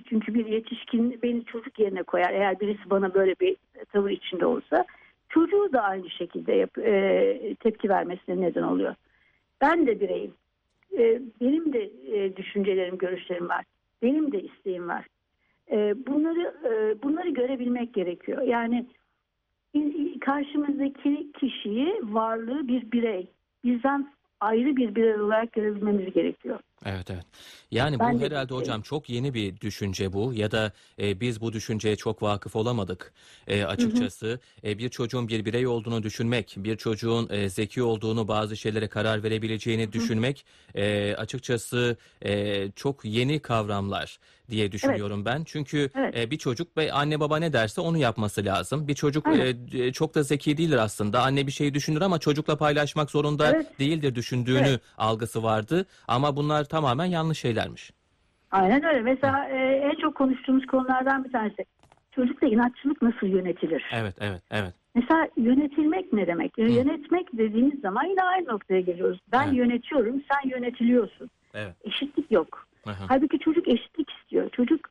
Çünkü 0.09 0.33
bir 0.33 0.45
yetişkin 0.45 1.19
beni 1.23 1.45
çocuk 1.45 1.79
yerine 1.79 2.03
koyar. 2.03 2.29
Eğer 2.31 2.59
birisi 2.59 2.89
bana 2.89 3.13
böyle 3.13 3.35
bir 3.39 3.57
tavır 3.93 4.09
içinde 4.09 4.45
olsa 4.45 4.85
çocuğu 5.29 5.73
da 5.73 5.81
aynı 5.81 6.09
şekilde 6.09 6.53
yap, 6.53 6.77
e, 6.77 7.55
tepki 7.59 7.89
vermesine 7.89 8.41
neden 8.41 8.63
oluyor. 8.63 8.95
Ben 9.61 9.87
de 9.87 9.99
bireyim. 9.99 10.33
E, 10.97 11.21
benim 11.41 11.73
de 11.73 11.91
e, 12.07 12.35
düşüncelerim, 12.35 12.97
görüşlerim 12.97 13.49
var. 13.49 13.65
Benim 14.01 14.31
de 14.31 14.41
isteğim 14.41 14.89
var. 14.89 15.05
E, 15.71 16.07
bunları 16.07 16.53
e, 16.65 17.03
bunları 17.03 17.29
görebilmek 17.29 17.93
gerekiyor. 17.93 18.41
Yani 18.41 18.85
karşımızdaki 20.21 21.31
kişiyi 21.31 21.99
varlığı 22.03 22.67
bir 22.67 22.91
birey, 22.91 23.27
bizden 23.63 24.11
ayrı 24.39 24.75
bir 24.75 24.95
birey 24.95 25.21
olarak 25.21 25.51
görebilmemiz 25.51 26.13
gerekiyor. 26.13 26.59
Evet 26.85 27.09
evet. 27.11 27.25
Yani 27.71 27.99
Ben 27.99 28.13
bu 28.13 28.19
de 28.19 28.25
herhalde 28.25 28.43
düşünüyorum. 28.43 28.57
hocam 28.61 28.81
çok 28.81 29.09
yeni 29.09 29.33
bir 29.33 29.59
düşünce 29.59 30.13
bu 30.13 30.33
ya 30.33 30.51
da 30.51 30.71
e, 31.01 31.19
biz 31.19 31.41
bu 31.41 31.53
düşünceye 31.53 31.95
çok 31.95 32.23
vakıf 32.23 32.55
olamadık 32.55 33.13
E, 33.47 33.63
açıkçası. 33.63 34.39
E, 34.63 34.77
bir 34.77 34.89
çocuğun 34.89 35.27
bir 35.27 35.45
birey 35.45 35.67
olduğunu 35.67 36.03
düşünmek, 36.03 36.53
bir 36.57 36.77
çocuğun 36.77 37.29
e, 37.29 37.49
zeki 37.49 37.83
olduğunu, 37.83 38.27
bazı 38.27 38.57
şeylere 38.57 38.87
karar 38.87 39.23
verebileceğini 39.23 39.93
düşünmek 39.93 40.45
e, 40.75 41.15
açıkçası 41.17 41.97
e, 42.25 42.71
çok 42.75 43.05
yeni 43.05 43.39
kavramlar 43.39 44.19
diye 44.49 44.71
düşünüyorum 44.71 45.25
ben. 45.25 45.43
Çünkü 45.45 45.89
Evet. 45.95 46.17
e, 46.17 46.31
bir 46.31 46.37
çocuk 46.37 46.77
ve 46.77 46.93
anne 46.93 47.19
baba 47.19 47.37
ne 47.37 47.53
derse 47.53 47.81
onu 47.81 47.97
yapması 47.97 48.45
lazım. 48.45 48.87
Bir 48.87 48.95
çocuk 48.95 49.27
e, 49.27 49.93
çok 49.93 50.15
da 50.15 50.23
zeki 50.23 50.57
değildir 50.57 50.77
aslında. 50.77 51.21
Anne 51.21 51.47
bir 51.47 51.51
şeyi 51.51 51.73
düşünür 51.73 52.01
ama 52.01 52.19
çocukla 52.19 52.57
paylaşmak 52.57 53.11
zorunda 53.11 53.51
Evet. 53.55 53.79
değildir 53.79 54.15
düşündüğünü 54.15 54.67
Evet. 54.67 54.81
algısı 54.97 55.43
vardı. 55.43 55.85
Ama 56.07 56.35
bunlar 56.35 56.68
tamamen 56.69 57.05
yanlış 57.05 57.39
şeylermiş. 57.39 57.91
Aynen 58.51 58.83
öyle. 58.83 59.01
Mesela 59.01 59.49
e, 59.49 59.57
en 59.57 59.95
çok 60.01 60.15
konuştuğumuz 60.15 60.65
konulardan 60.65 61.23
bir 61.23 61.31
tanesi. 61.31 61.65
Çocukla 62.11 62.47
inatçılık 62.47 63.01
nasıl 63.01 63.27
yönetilir? 63.27 63.85
Evet, 63.93 64.15
evet, 64.19 64.41
evet. 64.51 64.73
Mesela 64.95 65.27
yönetilmek 65.37 66.13
ne 66.13 66.27
demek? 66.27 66.57
Yönetmek 66.57 67.37
dediğimiz 67.37 67.79
zaman 67.81 68.05
yine 68.05 68.23
aynı 68.23 68.47
noktaya 68.47 68.81
geliyoruz. 68.81 69.19
Ben 69.31 69.43
Evet. 69.47 69.55
yönetiyorum, 69.57 70.21
sen 70.31 70.49
yönetiliyorsun. 70.49 71.29
Evet. 71.53 71.75
Eşitlik 71.83 72.31
yok. 72.31 72.67
Hı 72.83 72.89
hı. 72.89 73.03
Halbuki 73.07 73.39
çocuk 73.39 73.67
eşitlik 73.67 74.09
istiyor. 74.11 74.49
Çocuk 74.49 74.89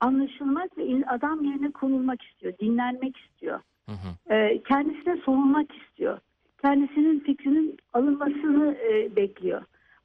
anlaşılmak 0.00 0.78
ve 0.78 0.82
adam 1.06 1.44
yerine 1.44 1.70
konulmak 1.70 2.22
istiyor. 2.22 2.52
Dinlenmek 2.60 3.16
istiyor. 3.16 3.60
Hı 3.88 3.92
hı. 3.92 4.34
e, 4.34 4.62
kendisine 4.62 5.16
sorulmak 5.16 5.66
istiyor. 5.74 6.18
Kendisinin 6.62 7.20
fikrinin 7.20 7.76
alınmasını 7.92 8.76
e, 8.88 9.16
bekliyor. 9.16 9.62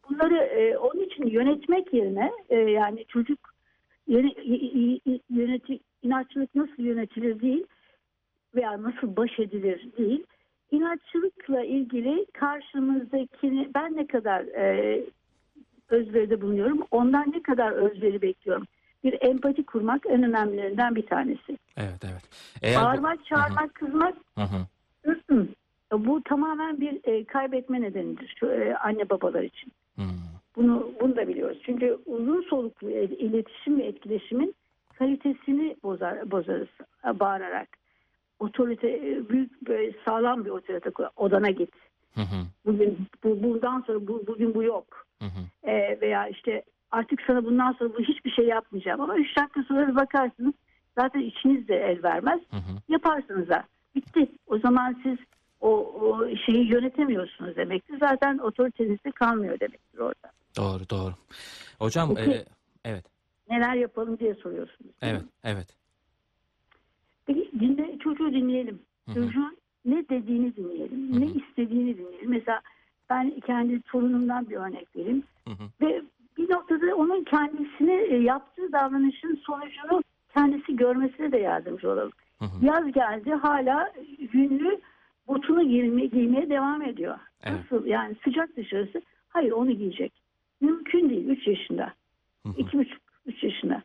Bunları 0.09 0.35
e, 0.37 0.77
onun 0.77 1.03
için 1.03 1.27
yönetmek 1.27 1.93
yerine 1.93 2.31
e, 2.49 2.55
yani 2.55 3.05
çocuk 3.05 3.39
yöneti, 5.29 5.79
inatçılık 6.03 6.55
nasıl 6.55 6.83
yönetilir 6.83 7.41
değil 7.41 7.63
veya 8.55 8.83
nasıl 8.83 9.15
baş 9.15 9.39
edilir 9.39 9.89
değil. 9.97 10.23
İnatçılıkla 10.71 11.63
ilgili 11.63 12.25
karşımızdakini 12.33 13.69
ben 13.75 13.95
ne 13.95 14.07
kadar 14.07 14.41
e, 14.41 15.03
özveride 15.89 16.41
bulunuyorum, 16.41 16.85
ondan 16.91 17.31
ne 17.31 17.41
kadar 17.41 17.71
özveri 17.71 18.21
bekliyorum. 18.21 18.67
Bir 19.03 19.17
empati 19.21 19.65
kurmak 19.65 20.05
en 20.05 20.23
önemlilerinden 20.23 20.95
bir 20.95 21.05
tanesi. 21.05 21.57
Evet, 21.77 22.01
evet. 22.03 22.29
Eğer 22.61 22.81
bu- 22.81 22.85
Bağırmak, 22.85 23.25
çağırmak, 23.25 23.75
kızmak 23.75 24.15
Hı 24.35 24.41
hı. 24.41 24.65
Hı 25.05 25.19
hı. 25.29 25.47
Bu 25.91 26.23
tamamen 26.23 26.79
bir 26.79 26.99
e, 27.03 27.23
kaybetme 27.25 27.81
nedenidir 27.81 28.35
şu, 28.39 28.45
e, 28.51 28.75
anne 28.75 29.09
babalar 29.09 29.43
için. 29.43 29.71
Hı. 29.99 30.03
Bunu 30.55 30.91
bunu 31.01 31.15
da 31.15 31.27
biliyoruz. 31.27 31.57
Çünkü 31.65 31.97
uzun 32.05 32.41
soluklu 32.41 32.89
iletişim 32.89 33.79
ve 33.79 33.83
etkileşimin 33.83 34.55
kalitesini 34.97 35.75
bozar 35.83 36.31
bozarız 36.31 36.67
bağırarak. 37.19 37.69
Otorite 38.39 39.01
büyük 39.29 39.67
böyle 39.67 39.93
sağlam 40.05 40.45
bir 40.45 40.49
otorite 40.49 40.91
odana 41.15 41.49
git. 41.49 41.71
Hı 42.15 42.21
hı. 42.21 42.45
Bugün 42.65 42.97
bu, 43.23 43.43
buradan 43.43 43.81
sonra 43.81 44.07
bu, 44.07 44.27
bugün 44.27 44.53
bu 44.53 44.63
yok. 44.63 45.05
Hı 45.19 45.25
hı. 45.25 45.69
E, 45.69 46.01
veya 46.01 46.27
işte 46.27 46.63
artık 46.91 47.21
sana 47.27 47.45
bundan 47.45 47.71
sonra 47.71 47.93
bu 47.93 47.99
hiçbir 47.99 48.31
şey 48.31 48.45
yapmayacağım 48.45 49.01
ama 49.01 49.17
üç 49.17 49.37
dakika 49.37 49.63
sonra 49.63 49.87
bir 49.87 49.95
bakarsınız 49.95 50.53
zaten 50.97 51.19
içiniz 51.19 51.67
de 51.67 51.75
el 51.75 52.03
vermez 52.03 52.39
Hı 52.51 52.57
hı. 52.57 52.81
yaparsınız 52.89 53.49
da. 53.49 53.63
Bitti. 53.95 54.27
O 54.47 54.57
zaman 54.57 54.95
siz 55.03 55.17
o, 55.61 55.69
o 56.01 56.35
şeyi 56.45 56.71
yönetemiyorsunuz 56.71 57.55
demektir. 57.55 57.99
Zaten 57.99 58.37
otoriteniz 58.37 59.03
de 59.05 59.11
kalmıyor 59.11 59.59
demektir 59.59 59.99
orada. 59.99 60.31
Doğru, 60.57 60.89
doğru. 60.89 61.13
Hocam, 61.79 62.15
Peki. 62.15 62.31
e, 62.31 62.45
evet, 62.85 63.05
Neler 63.49 63.73
yapalım 63.73 64.19
diye 64.19 64.35
soruyorsunuz. 64.35 64.91
evet, 65.01 65.21
mi? 65.21 65.27
evet. 65.43 65.67
Peki 67.25 67.51
dinle, 67.59 67.97
çocuğu 67.99 68.33
dinleyelim. 68.33 68.79
Çocuğun 69.13 69.57
ne 69.85 70.09
dediğini 70.09 70.55
dinleyelim. 70.55 71.13
Hı 71.13 71.19
Ne 71.19 71.25
istediğini 71.25 71.97
dinleyelim. 71.97 72.29
Mesela 72.29 72.61
ben 73.09 73.39
kendi 73.39 73.81
torunumdan 73.81 74.49
bir 74.49 74.55
örnek 74.55 74.95
vereyim. 74.95 75.23
Hı 75.47 75.53
hı. 75.53 75.63
Ve 75.81 76.01
bir 76.37 76.49
noktada 76.49 76.95
onun 76.95 77.23
kendisine 77.23 77.93
e, 77.93 78.15
yaptığı 78.15 78.71
davranışın 78.71 79.41
sonucunu 79.45 80.03
kendisi 80.33 80.75
görmesine 80.75 81.31
de 81.31 81.37
yardımcı 81.37 81.91
olalım. 81.91 82.11
Hı 82.39 82.45
hı. 82.45 82.65
Yaz 82.65 82.91
geldi 82.91 83.33
hala 83.33 83.93
günlü 84.33 84.81
botunu 85.29 85.67
giyme, 85.67 86.05
giymeye 86.05 86.49
devam 86.49 86.81
ediyor. 86.81 87.17
Evet. 87.43 87.59
Nasıl 87.59 87.85
yani 87.85 88.15
sıcak 88.23 88.57
dışarısı? 88.57 89.01
Hayır 89.29 89.51
onu 89.51 89.71
giyecek. 89.71 90.13
Mümkün 90.61 91.09
değil 91.09 91.27
3 91.27 91.47
yaşında. 91.47 91.93
Hı 92.45 92.49
hı. 92.49 92.61
2,5-3 92.61 93.45
yaşında. 93.45 93.83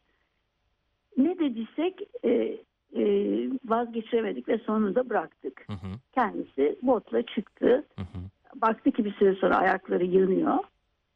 Ne 1.16 1.38
dediysek 1.38 2.02
e, 2.24 2.58
e, 2.96 3.04
vazgeçiremedik 3.64 4.48
ve 4.48 4.58
sonunda 4.58 5.10
bıraktık. 5.10 5.64
Hı 5.66 5.72
hı. 5.72 5.92
Kendisi 6.14 6.78
botla 6.82 7.22
çıktı. 7.22 7.84
Hı 7.96 8.02
hı. 8.02 8.60
Baktı 8.60 8.90
ki 8.90 9.04
bir 9.04 9.12
süre 9.12 9.34
sonra 9.34 9.56
ayakları 9.56 10.04
yığınıyor. 10.04 10.58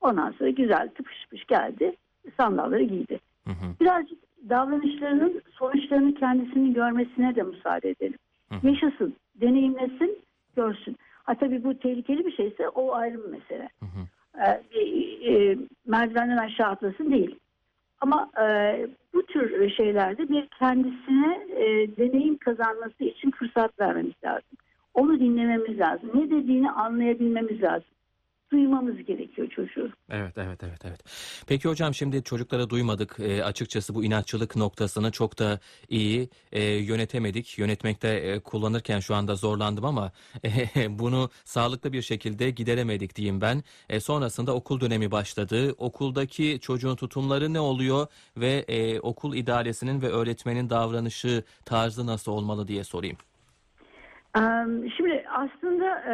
Ondan 0.01 0.33
sonra 0.33 0.51
güzel 0.51 0.89
tıpış 0.89 1.23
tıpış 1.23 1.45
geldi. 1.45 1.97
Sandalları 2.37 2.83
giydi. 2.83 3.21
Hı 3.45 3.51
hı. 3.51 3.81
Birazcık 3.81 4.19
davranışlarının 4.49 5.43
sonuçlarını 5.51 6.15
kendisinin 6.15 6.75
görmesine 6.75 7.37
de 7.37 7.43
müsaade 7.43 7.91
edelim. 7.91 8.19
Hı. 8.53 8.67
Yaşasın, 8.67 9.15
tabii 9.41 9.78
bu 11.69 11.79
tehlikeli 11.79 12.27
bir 12.27 12.33
şeyse 12.33 12.69
o 12.69 12.95
ayrı 12.95 13.25
bir 13.25 13.31
mesele. 13.31 13.69
Hı 13.81 13.87
hı. 13.87 14.05
Bir, 14.75 15.27
e, 15.27 15.59
merdivenden 15.87 16.37
aşağı 16.37 16.69
atlasın 16.69 17.11
değil. 17.11 17.39
Ama 18.01 18.31
e, 18.43 18.47
bu 19.15 19.27
tür 19.27 19.71
şeylerde 19.71 20.29
bir 20.29 20.49
kendisine 20.59 21.47
e, 21.57 21.97
deneyim 21.97 22.37
kazanması 22.37 23.05
için 23.05 23.31
fırsat 23.31 23.81
vermemiz 23.81 24.15
lazım. 24.25 24.59
Onu 24.95 25.21
dinlememiz 25.21 25.79
lazım. 25.79 26.11
Ne 26.15 26.31
dediğini 26.31 26.71
anlayabilmemiz 26.71 27.63
lazım. 27.63 27.89
Duymamız 28.53 29.05
gerekiyor 29.05 29.49
çocuğu. 29.49 29.93
Evet, 30.11 30.33
evet, 30.37 30.63
evet, 30.63 30.85
evet. 30.85 31.01
Peki 31.47 31.69
hocam 31.69 31.95
şimdi 31.95 32.23
çocuklara 32.23 32.71
duymadık. 32.71 33.17
E, 33.21 33.45
açıkçası 33.45 33.95
bu 33.95 34.05
inatçılık 34.05 34.57
noktasını 34.57 35.11
çok 35.11 35.39
da 35.39 35.61
iyi 35.89 36.29
e, 36.53 36.63
yönetemedik. 36.63 37.59
Yönetmekte 37.59 38.09
e, 38.09 38.41
kullanırken 38.41 39.01
şu 39.01 39.15
anda 39.15 39.35
zorlandım 39.35 39.85
ama 39.85 40.13
e, 40.45 40.49
bunu 40.99 41.31
sağlıklı 41.45 41.93
bir 41.93 42.03
şekilde 42.03 42.51
gideremedik 42.51 43.17
diyeyim 43.17 43.41
ben. 43.41 43.63
E, 43.89 44.01
sonrasında 44.01 44.55
okul 44.55 44.81
dönemi 44.81 45.11
başladı. 45.11 45.73
Okuldaki 45.79 46.59
çocuğun 46.61 46.97
tutumları 46.97 47.53
ne 47.53 47.61
oluyor 47.61 48.07
ve 48.37 48.65
e, 48.69 49.01
okul 49.01 49.35
idaresinin 49.35 50.03
ve 50.03 50.09
öğretmenin 50.09 50.71
davranışı 50.71 51.43
tarzı 51.65 52.07
nasıl 52.07 52.33
olmalı 52.33 52.69
diye 52.69 52.85
sorayım. 52.85 53.17
Şimdi 54.97 55.25
aslında 55.29 56.05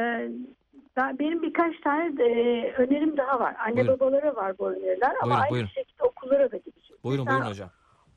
ben, 0.97 1.19
benim 1.19 1.43
birkaç 1.43 1.81
tane 1.81 2.17
de, 2.17 2.25
e, 2.25 2.73
önerim 2.73 3.17
daha 3.17 3.41
var. 3.41 3.57
Anne 3.65 3.77
Buyurun. 3.77 4.01
babalara 4.01 4.37
var 4.37 4.59
bu 4.59 4.71
öneriler 4.71 5.13
ama 5.23 5.27
Buyurun, 5.31 5.41
aynı 5.41 5.51
buyurun. 5.51 5.69
şekilde 5.69 6.03
okullara 6.03 6.53
da 6.53 6.57
gidecek. 6.57 7.05
Buyurun 7.05 7.25
Mesela 7.25 7.39
buyurun 7.39 7.51
hocam. 7.51 7.71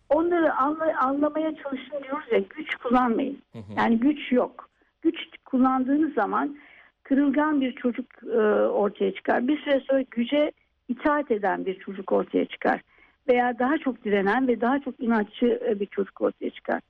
Onları 0.09 0.53
anla- 0.55 0.97
anlamaya 0.99 1.55
çalışın 1.55 2.03
diyoruz 2.03 2.25
ya 2.31 2.39
güç 2.39 2.75
kullanmayın. 2.75 3.37
Hı 3.53 3.59
hı. 3.59 3.63
Yani 3.77 3.99
güç 3.99 4.31
yok. 4.31 4.69
Güç 5.01 5.15
kullandığınız 5.45 6.13
zaman 6.13 6.57
kırılgan 7.03 7.61
bir 7.61 7.75
çocuk 7.75 8.05
e, 8.23 8.37
ortaya 8.67 9.13
çıkar. 9.13 9.47
Bir 9.47 9.61
süre 9.61 9.79
sonra 9.79 10.03
güce 10.11 10.51
itaat 10.87 11.31
eden 11.31 11.65
bir 11.65 11.79
çocuk 11.79 12.11
ortaya 12.11 12.45
çıkar. 12.45 12.81
Veya 13.27 13.59
daha 13.59 13.77
çok 13.77 14.03
direnen 14.05 14.47
ve 14.47 14.61
daha 14.61 14.79
çok 14.79 14.99
inatçı 14.99 15.59
e, 15.67 15.79
bir 15.79 15.85
çocuk 15.85 16.21
ortaya 16.21 16.49
çıkar. 16.49 16.81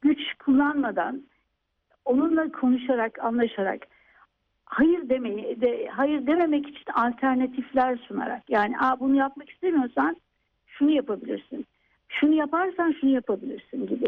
Güç 0.00 0.34
kullanmadan 0.34 1.22
onunla 2.04 2.52
konuşarak, 2.52 3.18
anlaşarak 3.24 3.86
hayır 4.68 5.08
demeyi 5.08 5.60
de 5.60 5.88
hayır 5.88 6.26
dememek 6.26 6.68
için 6.68 6.92
alternatifler 6.94 7.96
sunarak 7.96 8.50
yani 8.50 8.78
Aa, 8.78 9.00
bunu 9.00 9.14
yapmak 9.16 9.50
istemiyorsan 9.50 10.16
şunu 10.66 10.90
yapabilirsin. 10.90 11.66
Şunu 12.08 12.34
yaparsan 12.34 12.94
şunu 13.00 13.10
yapabilirsin 13.10 13.86
gibi. 13.86 14.06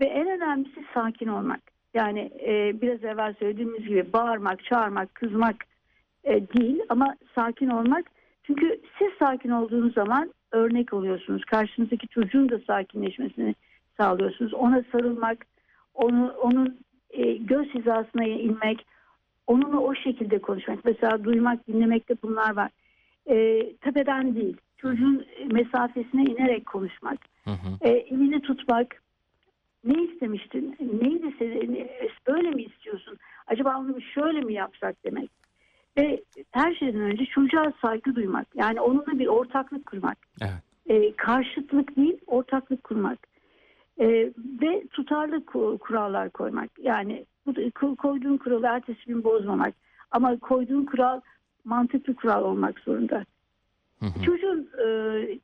Ve 0.00 0.04
en 0.04 0.30
önemlisi 0.30 0.84
sakin 0.94 1.26
olmak. 1.26 1.60
Yani 1.94 2.32
e, 2.46 2.80
biraz 2.80 3.04
evvel 3.04 3.34
söylediğimiz 3.38 3.88
gibi 3.88 4.12
bağırmak, 4.12 4.64
çağırmak, 4.64 5.14
kızmak 5.14 5.56
e, 6.24 6.48
değil 6.48 6.80
ama 6.88 7.16
sakin 7.34 7.68
olmak. 7.68 8.04
Çünkü 8.42 8.80
siz 8.98 9.08
sakin 9.18 9.50
olduğunuz 9.50 9.94
zaman 9.94 10.32
örnek 10.52 10.92
oluyorsunuz. 10.92 11.44
Karşınızdaki 11.44 12.08
çocuğun 12.08 12.48
da 12.48 12.58
sakinleşmesini 12.58 13.54
sağlıyorsunuz. 13.96 14.54
Ona 14.54 14.84
sarılmak, 14.92 15.46
onu 15.94 16.34
onun 16.42 16.78
e, 17.10 17.32
göz 17.32 17.66
hizasına 17.66 18.24
inmek, 18.24 18.86
onunla 19.46 19.78
o 19.78 19.94
şekilde 19.94 20.38
konuşmak. 20.38 20.84
Mesela 20.84 21.24
duymak, 21.24 21.68
dinlemekte 21.68 22.14
bunlar 22.22 22.56
var. 22.56 22.70
E, 23.26 23.66
tepeden 23.76 24.34
değil, 24.34 24.56
çocuğun 24.76 25.26
mesafesine 25.52 26.22
inerek 26.22 26.66
konuşmak, 26.66 27.18
Hı 27.44 27.50
hı. 27.50 27.78
e, 27.80 27.88
elini 27.90 28.40
tutmak. 28.40 29.02
Ne 29.84 30.02
istemiştin? 30.04 30.76
Neydi 31.02 31.34
senin? 31.38 31.88
Böyle 32.26 32.50
mi 32.50 32.62
istiyorsun? 32.62 33.18
Acaba 33.46 33.78
onu 33.78 34.00
şöyle 34.00 34.40
mi 34.40 34.54
yapsak 34.54 35.04
demek. 35.04 35.30
Ve 35.98 36.22
her 36.50 36.74
şeyden 36.74 37.00
önce 37.00 37.26
çocuğa 37.26 37.72
saygı 37.82 38.14
duymak. 38.14 38.46
Yani 38.54 38.80
onunla 38.80 39.18
bir 39.18 39.26
ortaklık 39.26 39.86
kurmak. 39.86 40.18
Evet. 40.40 40.62
E, 40.86 41.16
karşıtlık 41.16 41.96
değil, 41.96 42.18
ortaklık 42.26 42.84
kurmak. 42.84 43.18
E, 44.02 44.32
ve 44.62 44.86
tutarlı 44.90 45.36
ku- 45.36 45.78
kurallar 45.78 46.30
koymak. 46.30 46.70
Yani 46.78 47.24
bu 47.46 47.50
ko- 47.50 47.96
koyduğun 47.96 48.36
kuralı 48.36 48.66
ertesi 48.66 49.06
gün 49.06 49.24
bozmamak. 49.24 49.74
Ama 50.10 50.38
koyduğun 50.38 50.84
kural 50.84 51.20
mantıklı 51.64 52.14
kural 52.14 52.44
olmak 52.44 52.78
zorunda. 52.78 53.24
Hı 54.00 54.06
hı. 54.06 54.22
Çocuğun 54.22 54.68
e, 54.78 54.84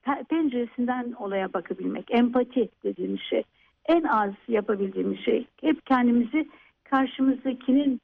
pe- 0.06 0.24
penceresinden 0.24 1.12
olaya 1.12 1.52
bakabilmek, 1.52 2.10
empati 2.10 2.68
dediğimiz 2.84 3.20
şey. 3.20 3.42
En 3.84 4.02
az 4.02 4.30
yapabildiğimiz 4.48 5.18
şey. 5.18 5.46
Hep 5.60 5.86
kendimizi 5.86 6.48
karşımızdakinin 6.85 8.00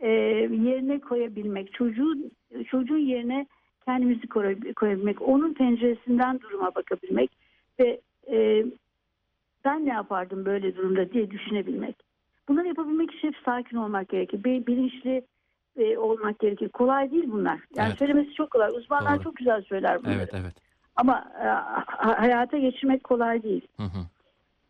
e, 0.00 0.08
yerine 0.50 0.98
koyabilmek, 0.98 1.72
çocuğun 1.72 2.30
çocuğun 2.66 2.98
yerine 2.98 3.46
kendimizi 3.84 4.26
koy- 4.26 4.72
koyabilmek, 4.72 5.22
onun 5.22 5.54
penceresinden 5.54 6.40
duruma 6.40 6.74
bakabilmek 6.74 7.30
ve 7.80 8.00
e, 8.30 8.64
ben 9.64 9.86
ne 9.86 9.92
yapardım 9.92 10.44
böyle 10.44 10.76
durumda 10.76 11.12
diye 11.12 11.30
düşünebilmek. 11.30 11.96
Bunları 12.48 12.66
yapabilmek 12.68 13.14
için 13.14 13.28
hep 13.28 13.36
sakin 13.44 13.76
olmak 13.76 14.08
gerekir. 14.08 14.44
Bi- 14.44 14.66
Bilinçli 14.66 15.22
e, 15.76 15.98
olmak 15.98 16.38
gerekir. 16.38 16.68
Kolay 16.68 17.10
değil 17.10 17.24
bunlar. 17.32 17.60
Yani 17.76 17.88
Evet. 17.88 17.98
söylemesi 17.98 18.34
çok 18.34 18.50
kolay. 18.50 18.70
Uzmanlar 18.70 19.14
Doğru. 19.16 19.22
çok 19.24 19.36
güzel 19.36 19.62
söyler 19.62 19.98
bunları. 20.02 20.14
Evet, 20.16 20.30
evet. 20.32 20.54
Ama 20.96 21.24
e, 21.40 21.44
ha- 21.46 22.20
hayata 22.20 22.58
geçirmek 22.58 23.04
kolay 23.04 23.42
değil. 23.42 23.66
Hı 23.76 23.82
hı. 23.82 23.98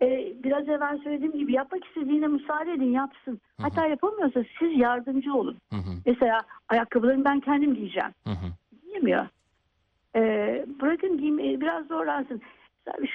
E, 0.05 0.33
biraz 0.45 0.69
evvel 0.69 0.99
söylediğim 0.99 1.33
gibi 1.39 1.53
yapmak 1.53 1.85
istediğine 1.85 2.27
müsaade 2.27 2.73
edin 2.73 2.91
yapsın. 2.93 3.41
Hatta 3.61 3.87
yapamıyorsa 3.87 4.45
siz 4.59 4.79
yardımcı 4.79 5.35
olun. 5.35 5.57
Hı 5.71 5.77
hı. 5.77 5.91
Mesela 6.07 6.41
ayakkabılarımı 6.69 7.25
ben 7.25 7.41
kendim 7.41 7.75
giyeceğim. 7.75 8.11
Hı 8.25 8.31
hı. 8.31 8.47
Giyemiyor. 8.85 9.27
E, 10.17 10.21
bırakın 10.81 11.19
giymeyi 11.19 11.61
biraz 11.61 11.87
zorlansın. 11.87 12.43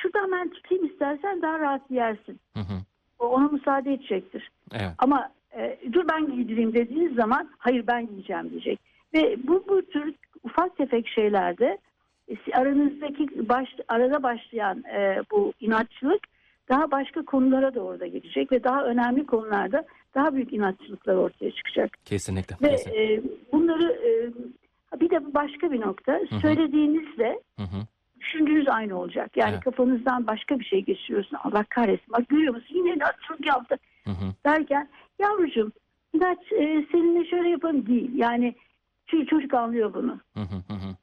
Şuradan 0.02 0.32
ben 0.32 0.50
tutayım 0.50 0.86
istersen 0.86 1.42
daha 1.42 1.60
rahat 1.60 1.90
giyersin. 1.90 2.40
Hı 2.54 2.60
hı. 2.60 2.74
O 3.20 3.28
ona 3.28 3.48
müsaade 3.48 3.94
edecektir. 3.94 4.50
Evet. 4.72 4.92
Ama 4.98 5.30
e, 5.58 5.78
dur 5.94 6.08
ben 6.08 6.36
giydireyim 6.36 6.74
dediğiniz 6.74 7.16
zaman 7.16 7.50
hayır 7.58 7.88
ben 7.88 8.08
giyeceğim 8.08 8.50
diyecek. 8.50 8.80
Ve 9.14 9.48
bu, 9.48 9.66
bu 9.70 9.82
tür 9.82 10.14
ufak 10.44 10.78
tefek 10.78 11.08
şeylerde 11.08 11.78
e, 12.30 12.54
aranızdaki 12.54 13.50
baş, 13.50 13.70
arada 13.88 14.24
başlayan 14.24 14.84
e, 14.84 15.24
bu 15.32 15.54
inatçılık 15.60 16.22
daha 16.70 16.92
başka 16.92 17.26
konulara 17.26 17.76
doğru 17.76 18.00
da 18.00 18.08
gidecek 18.08 18.52
ve 18.52 18.64
daha 18.64 18.84
önemli 18.84 19.26
konularda 19.26 19.86
daha 20.16 20.36
büyük 20.36 20.54
inatçılıklar 20.54 21.16
ortaya 21.16 21.52
çıkacak. 21.52 21.98
Kesinlikle. 22.06 22.56
Ve 22.62 22.72
kesinlikle. 22.72 23.14
e, 23.14 23.22
bunları 23.52 23.92
e, 23.92 24.12
bir 25.00 25.10
de 25.10 25.34
başka 25.34 25.72
bir 25.72 25.82
nokta 25.82 26.14
hı. 26.14 26.40
söylediğinizle 26.42 27.40
Hı 27.58 27.64
hı. 27.64 27.88
Düşündüğünüz 28.28 28.68
aynı 28.68 29.00
olacak. 29.00 29.38
Yani 29.38 29.52
Evet. 29.54 29.64
kafanızdan 29.64 30.28
başka 30.28 30.60
bir 30.60 30.66
şey 30.66 30.86
geçiriyorsun. 30.86 31.38
Allah 31.44 31.64
kahretsin 31.70 32.14
bak 32.14 32.30
görüyor 32.30 32.54
musun 32.54 32.76
yine 32.76 32.94
inatçılık 32.94 33.46
yaptı 33.46 33.78
Hı 34.06 34.12
hı. 34.12 34.34
derken 34.46 34.90
yavrucuğum 35.20 35.72
inat 36.14 36.52
e, 36.52 36.86
seninle 36.92 37.26
şöyle 37.30 37.50
yapalım 37.50 37.86
değil. 37.88 38.12
Yani 38.16 38.56
çünkü 39.08 39.26
çocuk 39.28 39.54
anlıyor 39.54 39.94
bunu. 39.94 40.20
Hı 40.34 40.40
hı. 40.40 40.56
Hı 40.68 40.74
hı. 40.74 40.96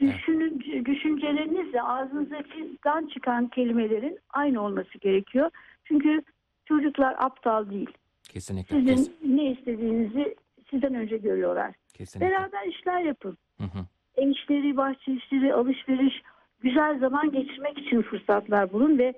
Düşünün, 0.00 0.60
düşüncelerinizle 0.84 1.82
ağzınızdan 1.82 3.06
çıkan 3.06 3.48
kelimelerin 3.48 4.18
aynı 4.30 4.60
olması 4.62 4.98
gerekiyor. 4.98 5.50
Çünkü 5.84 6.22
çocuklar 6.64 7.14
aptal 7.18 7.70
değil. 7.70 7.90
Kesinlikle. 8.22 8.76
Sizin 8.76 8.94
Kes- 8.96 9.10
ne 9.24 9.50
istediğinizi 9.52 10.34
sizden 10.70 10.94
önce 10.94 11.16
görüyorlar. 11.16 11.72
kesinlikle. 11.94 12.30
Beraber 12.30 12.66
işler 12.66 13.00
yapın. 13.00 13.38
Hı 13.58 13.64
hı. 13.64 13.78
Ev 14.16 14.28
işleri, 14.30 14.76
bahçe 14.76 15.12
işleri, 15.12 15.54
alışveriş, 15.54 16.22
güzel 16.62 16.98
zaman 16.98 17.30
geçirmek 17.32 17.78
için 17.78 18.02
fırsatlar 18.02 18.72
bulun 18.72 18.98
ve 18.98 19.14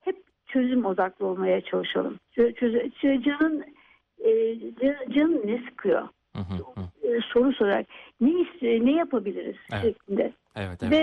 hep 0.00 0.16
çözüm 0.46 0.84
odaklı 0.84 1.26
olmaya 1.26 1.60
çalışalım. 1.60 2.18
Canın 3.24 3.64
e, 4.24 4.56
can- 4.82 5.10
canın 5.12 5.42
ne 5.46 5.62
sıkıyor? 5.70 6.08
Hı 6.36 6.42
hı. 6.42 6.54
Hı. 6.54 7.08
E, 7.16 7.20
soru 7.20 7.52
sorarak 7.52 7.86
ne 8.20 8.30
iste- 8.30 8.86
ne 8.86 8.92
yapabiliriz 8.92 9.56
Evet. 9.72 9.82
şeklinde. 9.82 10.32
Evet, 10.56 10.82
evet. 10.82 10.92
Ve 10.92 10.98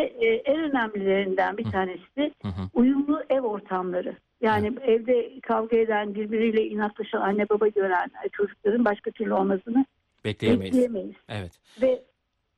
en 0.45 0.59
önemlilerinden 0.59 1.57
bir 1.57 1.71
tanesi 1.71 2.15
de 2.17 2.31
uyumlu 2.73 3.23
ev 3.29 3.41
ortamları. 3.41 4.15
Yani 4.41 4.73
evde 4.81 5.39
kavga 5.39 5.77
eden, 5.77 6.15
birbiriyle 6.15 6.65
inatlaşan 6.67 7.21
anne 7.21 7.49
baba 7.49 7.67
gören 7.67 8.11
çocukların 8.31 8.85
başka 8.85 9.11
türlü 9.11 9.33
olmasını 9.33 9.85
Bekleyemeyiz. 10.25 10.73
bekleyemeyiz. 10.73 11.15
Evet. 11.29 11.59
Ve 11.81 12.01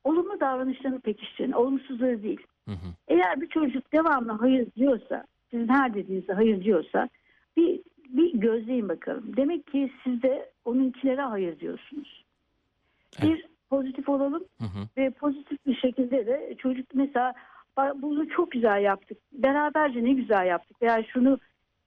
olumlu 0.03 0.39
davranışlarını 0.39 0.99
pekiştirin, 1.01 1.51
olumsuzları 1.51 2.23
değil. 2.23 2.39
Hı 2.69 2.73
hı. 2.73 2.89
Eğer 3.07 3.41
bir 3.41 3.47
çocuk 3.47 3.93
devamlı 3.93 4.31
hayır 4.31 4.67
diyorsa, 4.75 5.23
sizin 5.51 5.67
her 5.67 5.93
dediğinizde 5.93 6.33
hayır 6.33 6.63
diyorsa 6.63 7.09
bir, 7.57 7.79
bir 8.09 8.33
gözleyin 8.33 8.89
bakalım. 8.89 9.37
Demek 9.37 9.67
ki 9.67 9.91
siz 10.03 10.23
de 10.23 10.49
onunkilere 10.65 11.21
hayır 11.21 11.59
diyorsunuz. 11.59 12.23
Bir 13.21 13.45
pozitif 13.69 14.09
olalım 14.09 14.43
Hı 14.59 14.65
hı. 14.65 14.79
ve 14.97 15.09
pozitif 15.09 15.65
bir 15.65 15.75
şekilde 15.75 16.25
de 16.25 16.55
çocuk 16.57 16.85
mesela 16.93 17.33
"Bak 17.77 18.01
bunu 18.01 18.29
çok 18.29 18.51
güzel 18.51 18.81
yaptık. 18.83 19.17
Beraberce 19.33 20.03
ne 20.03 20.13
güzel 20.13 20.45
yaptık. 20.47 20.81
Veya 20.81 21.03
şunu 21.03 21.39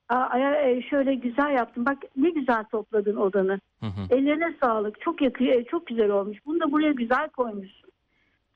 "Aa, 0.08 0.14
aya- 0.16 0.70
e, 0.70 0.82
şöyle 0.82 1.14
güzel 1.14 1.50
yaptın. 1.50 1.86
Bak 1.86 1.98
ne 2.16 2.30
güzel 2.30 2.64
topladın 2.64 3.16
odanı. 3.16 3.60
Hı 3.80 3.86
hı. 3.86 4.00
Ellerine 4.14 4.54
sağlık. 4.62 5.00
Çok 5.00 5.22
yakıyor, 5.22 5.64
çok 5.64 5.86
güzel 5.86 6.10
olmuş. 6.10 6.38
Bunu 6.46 6.60
da 6.60 6.72
buraya 6.72 6.92
güzel 6.92 7.28
koymuşsun. 7.28 7.90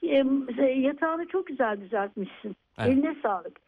E, 0.02 0.62
Yatağını 0.64 1.28
çok 1.28 1.46
güzel 1.46 1.80
düzeltmişsin. 1.80 2.56
Evet. 2.78 2.88
Eline 2.88 3.16
sağlık. 3.22 3.60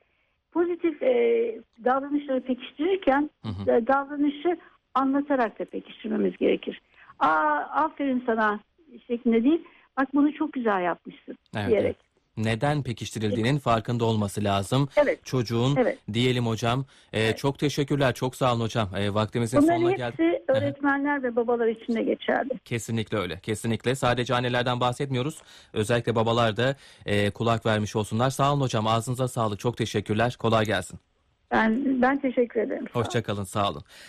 Pozitif 0.53 1.03
e, 1.03 1.61
davranışları 1.85 2.41
pekiştirirken 2.41 3.31
Hı 3.43 3.49
hı. 3.49 3.71
e, 3.73 3.87
davranışı 3.87 4.57
anlatarak 4.95 5.59
da 5.59 5.65
pekiştirmemiz 5.65 6.37
gerekir. 6.37 6.81
Aa 7.19 7.61
aferin 7.75 8.23
sana 8.27 8.61
şeklinde 9.07 9.45
değil. 9.45 9.65
bak 9.99 10.09
bunu 10.15 10.33
çok 10.35 10.53
güzel 10.53 10.83
yapmışsın 10.83 11.39
Evet. 11.57 11.69
diyerek. 11.69 11.97
Neden 12.39 12.83
pekiştirildiğinin 12.83 13.59
farkında 13.59 14.05
olması 14.05 14.45
lazım. 14.45 14.89
Evet. 14.97 15.25
Çocuğun 15.27 15.77
Evet. 15.77 15.99
diyelim 16.13 16.47
hocam. 16.47 16.85
E, 17.13 17.37
Çok 17.37 17.59
teşekkürler. 17.59 18.15
Çok 18.15 18.37
sağ 18.37 18.53
olun 18.55 18.61
hocam. 18.61 18.97
E, 18.97 19.15
vaktimizin 19.15 19.63
Bunların 19.63 19.77
sonuna 19.77 19.91
hepsi 19.91 19.99
geldik. 20.19 20.43
öğretmenler 20.49 21.23
ve 21.23 21.37
babalar 21.37 21.67
için 21.67 21.95
de 21.95 22.03
geçerli. 22.03 22.59
Kesinlikle 22.65 23.19
öyle. 23.19 23.41
Kesinlikle. 23.41 23.95
Sadece 23.95 24.35
annelerden 24.35 24.81
bahsetmiyoruz. 24.81 25.43
Özellikle 25.73 26.15
babalar 26.15 26.57
da 26.57 26.77
e, 27.07 27.31
kulak 27.31 27.67
vermiş 27.67 27.97
olsunlar. 27.97 28.31
Sağ 28.31 28.53
olun 28.53 28.61
hocam. 28.61 28.87
Ağzınıza 28.87 29.29
sağlık. 29.29 29.59
Çok 29.61 29.77
teşekkürler. 29.77 30.37
Kolay 30.39 30.65
gelsin. 30.67 30.99
Ben 31.51 32.03
ben 32.03 32.21
teşekkür 32.21 32.61
ederim. 32.61 32.85
Hoşçakalın. 32.93 33.45
Sağ 33.45 33.71
olun. 33.71 33.83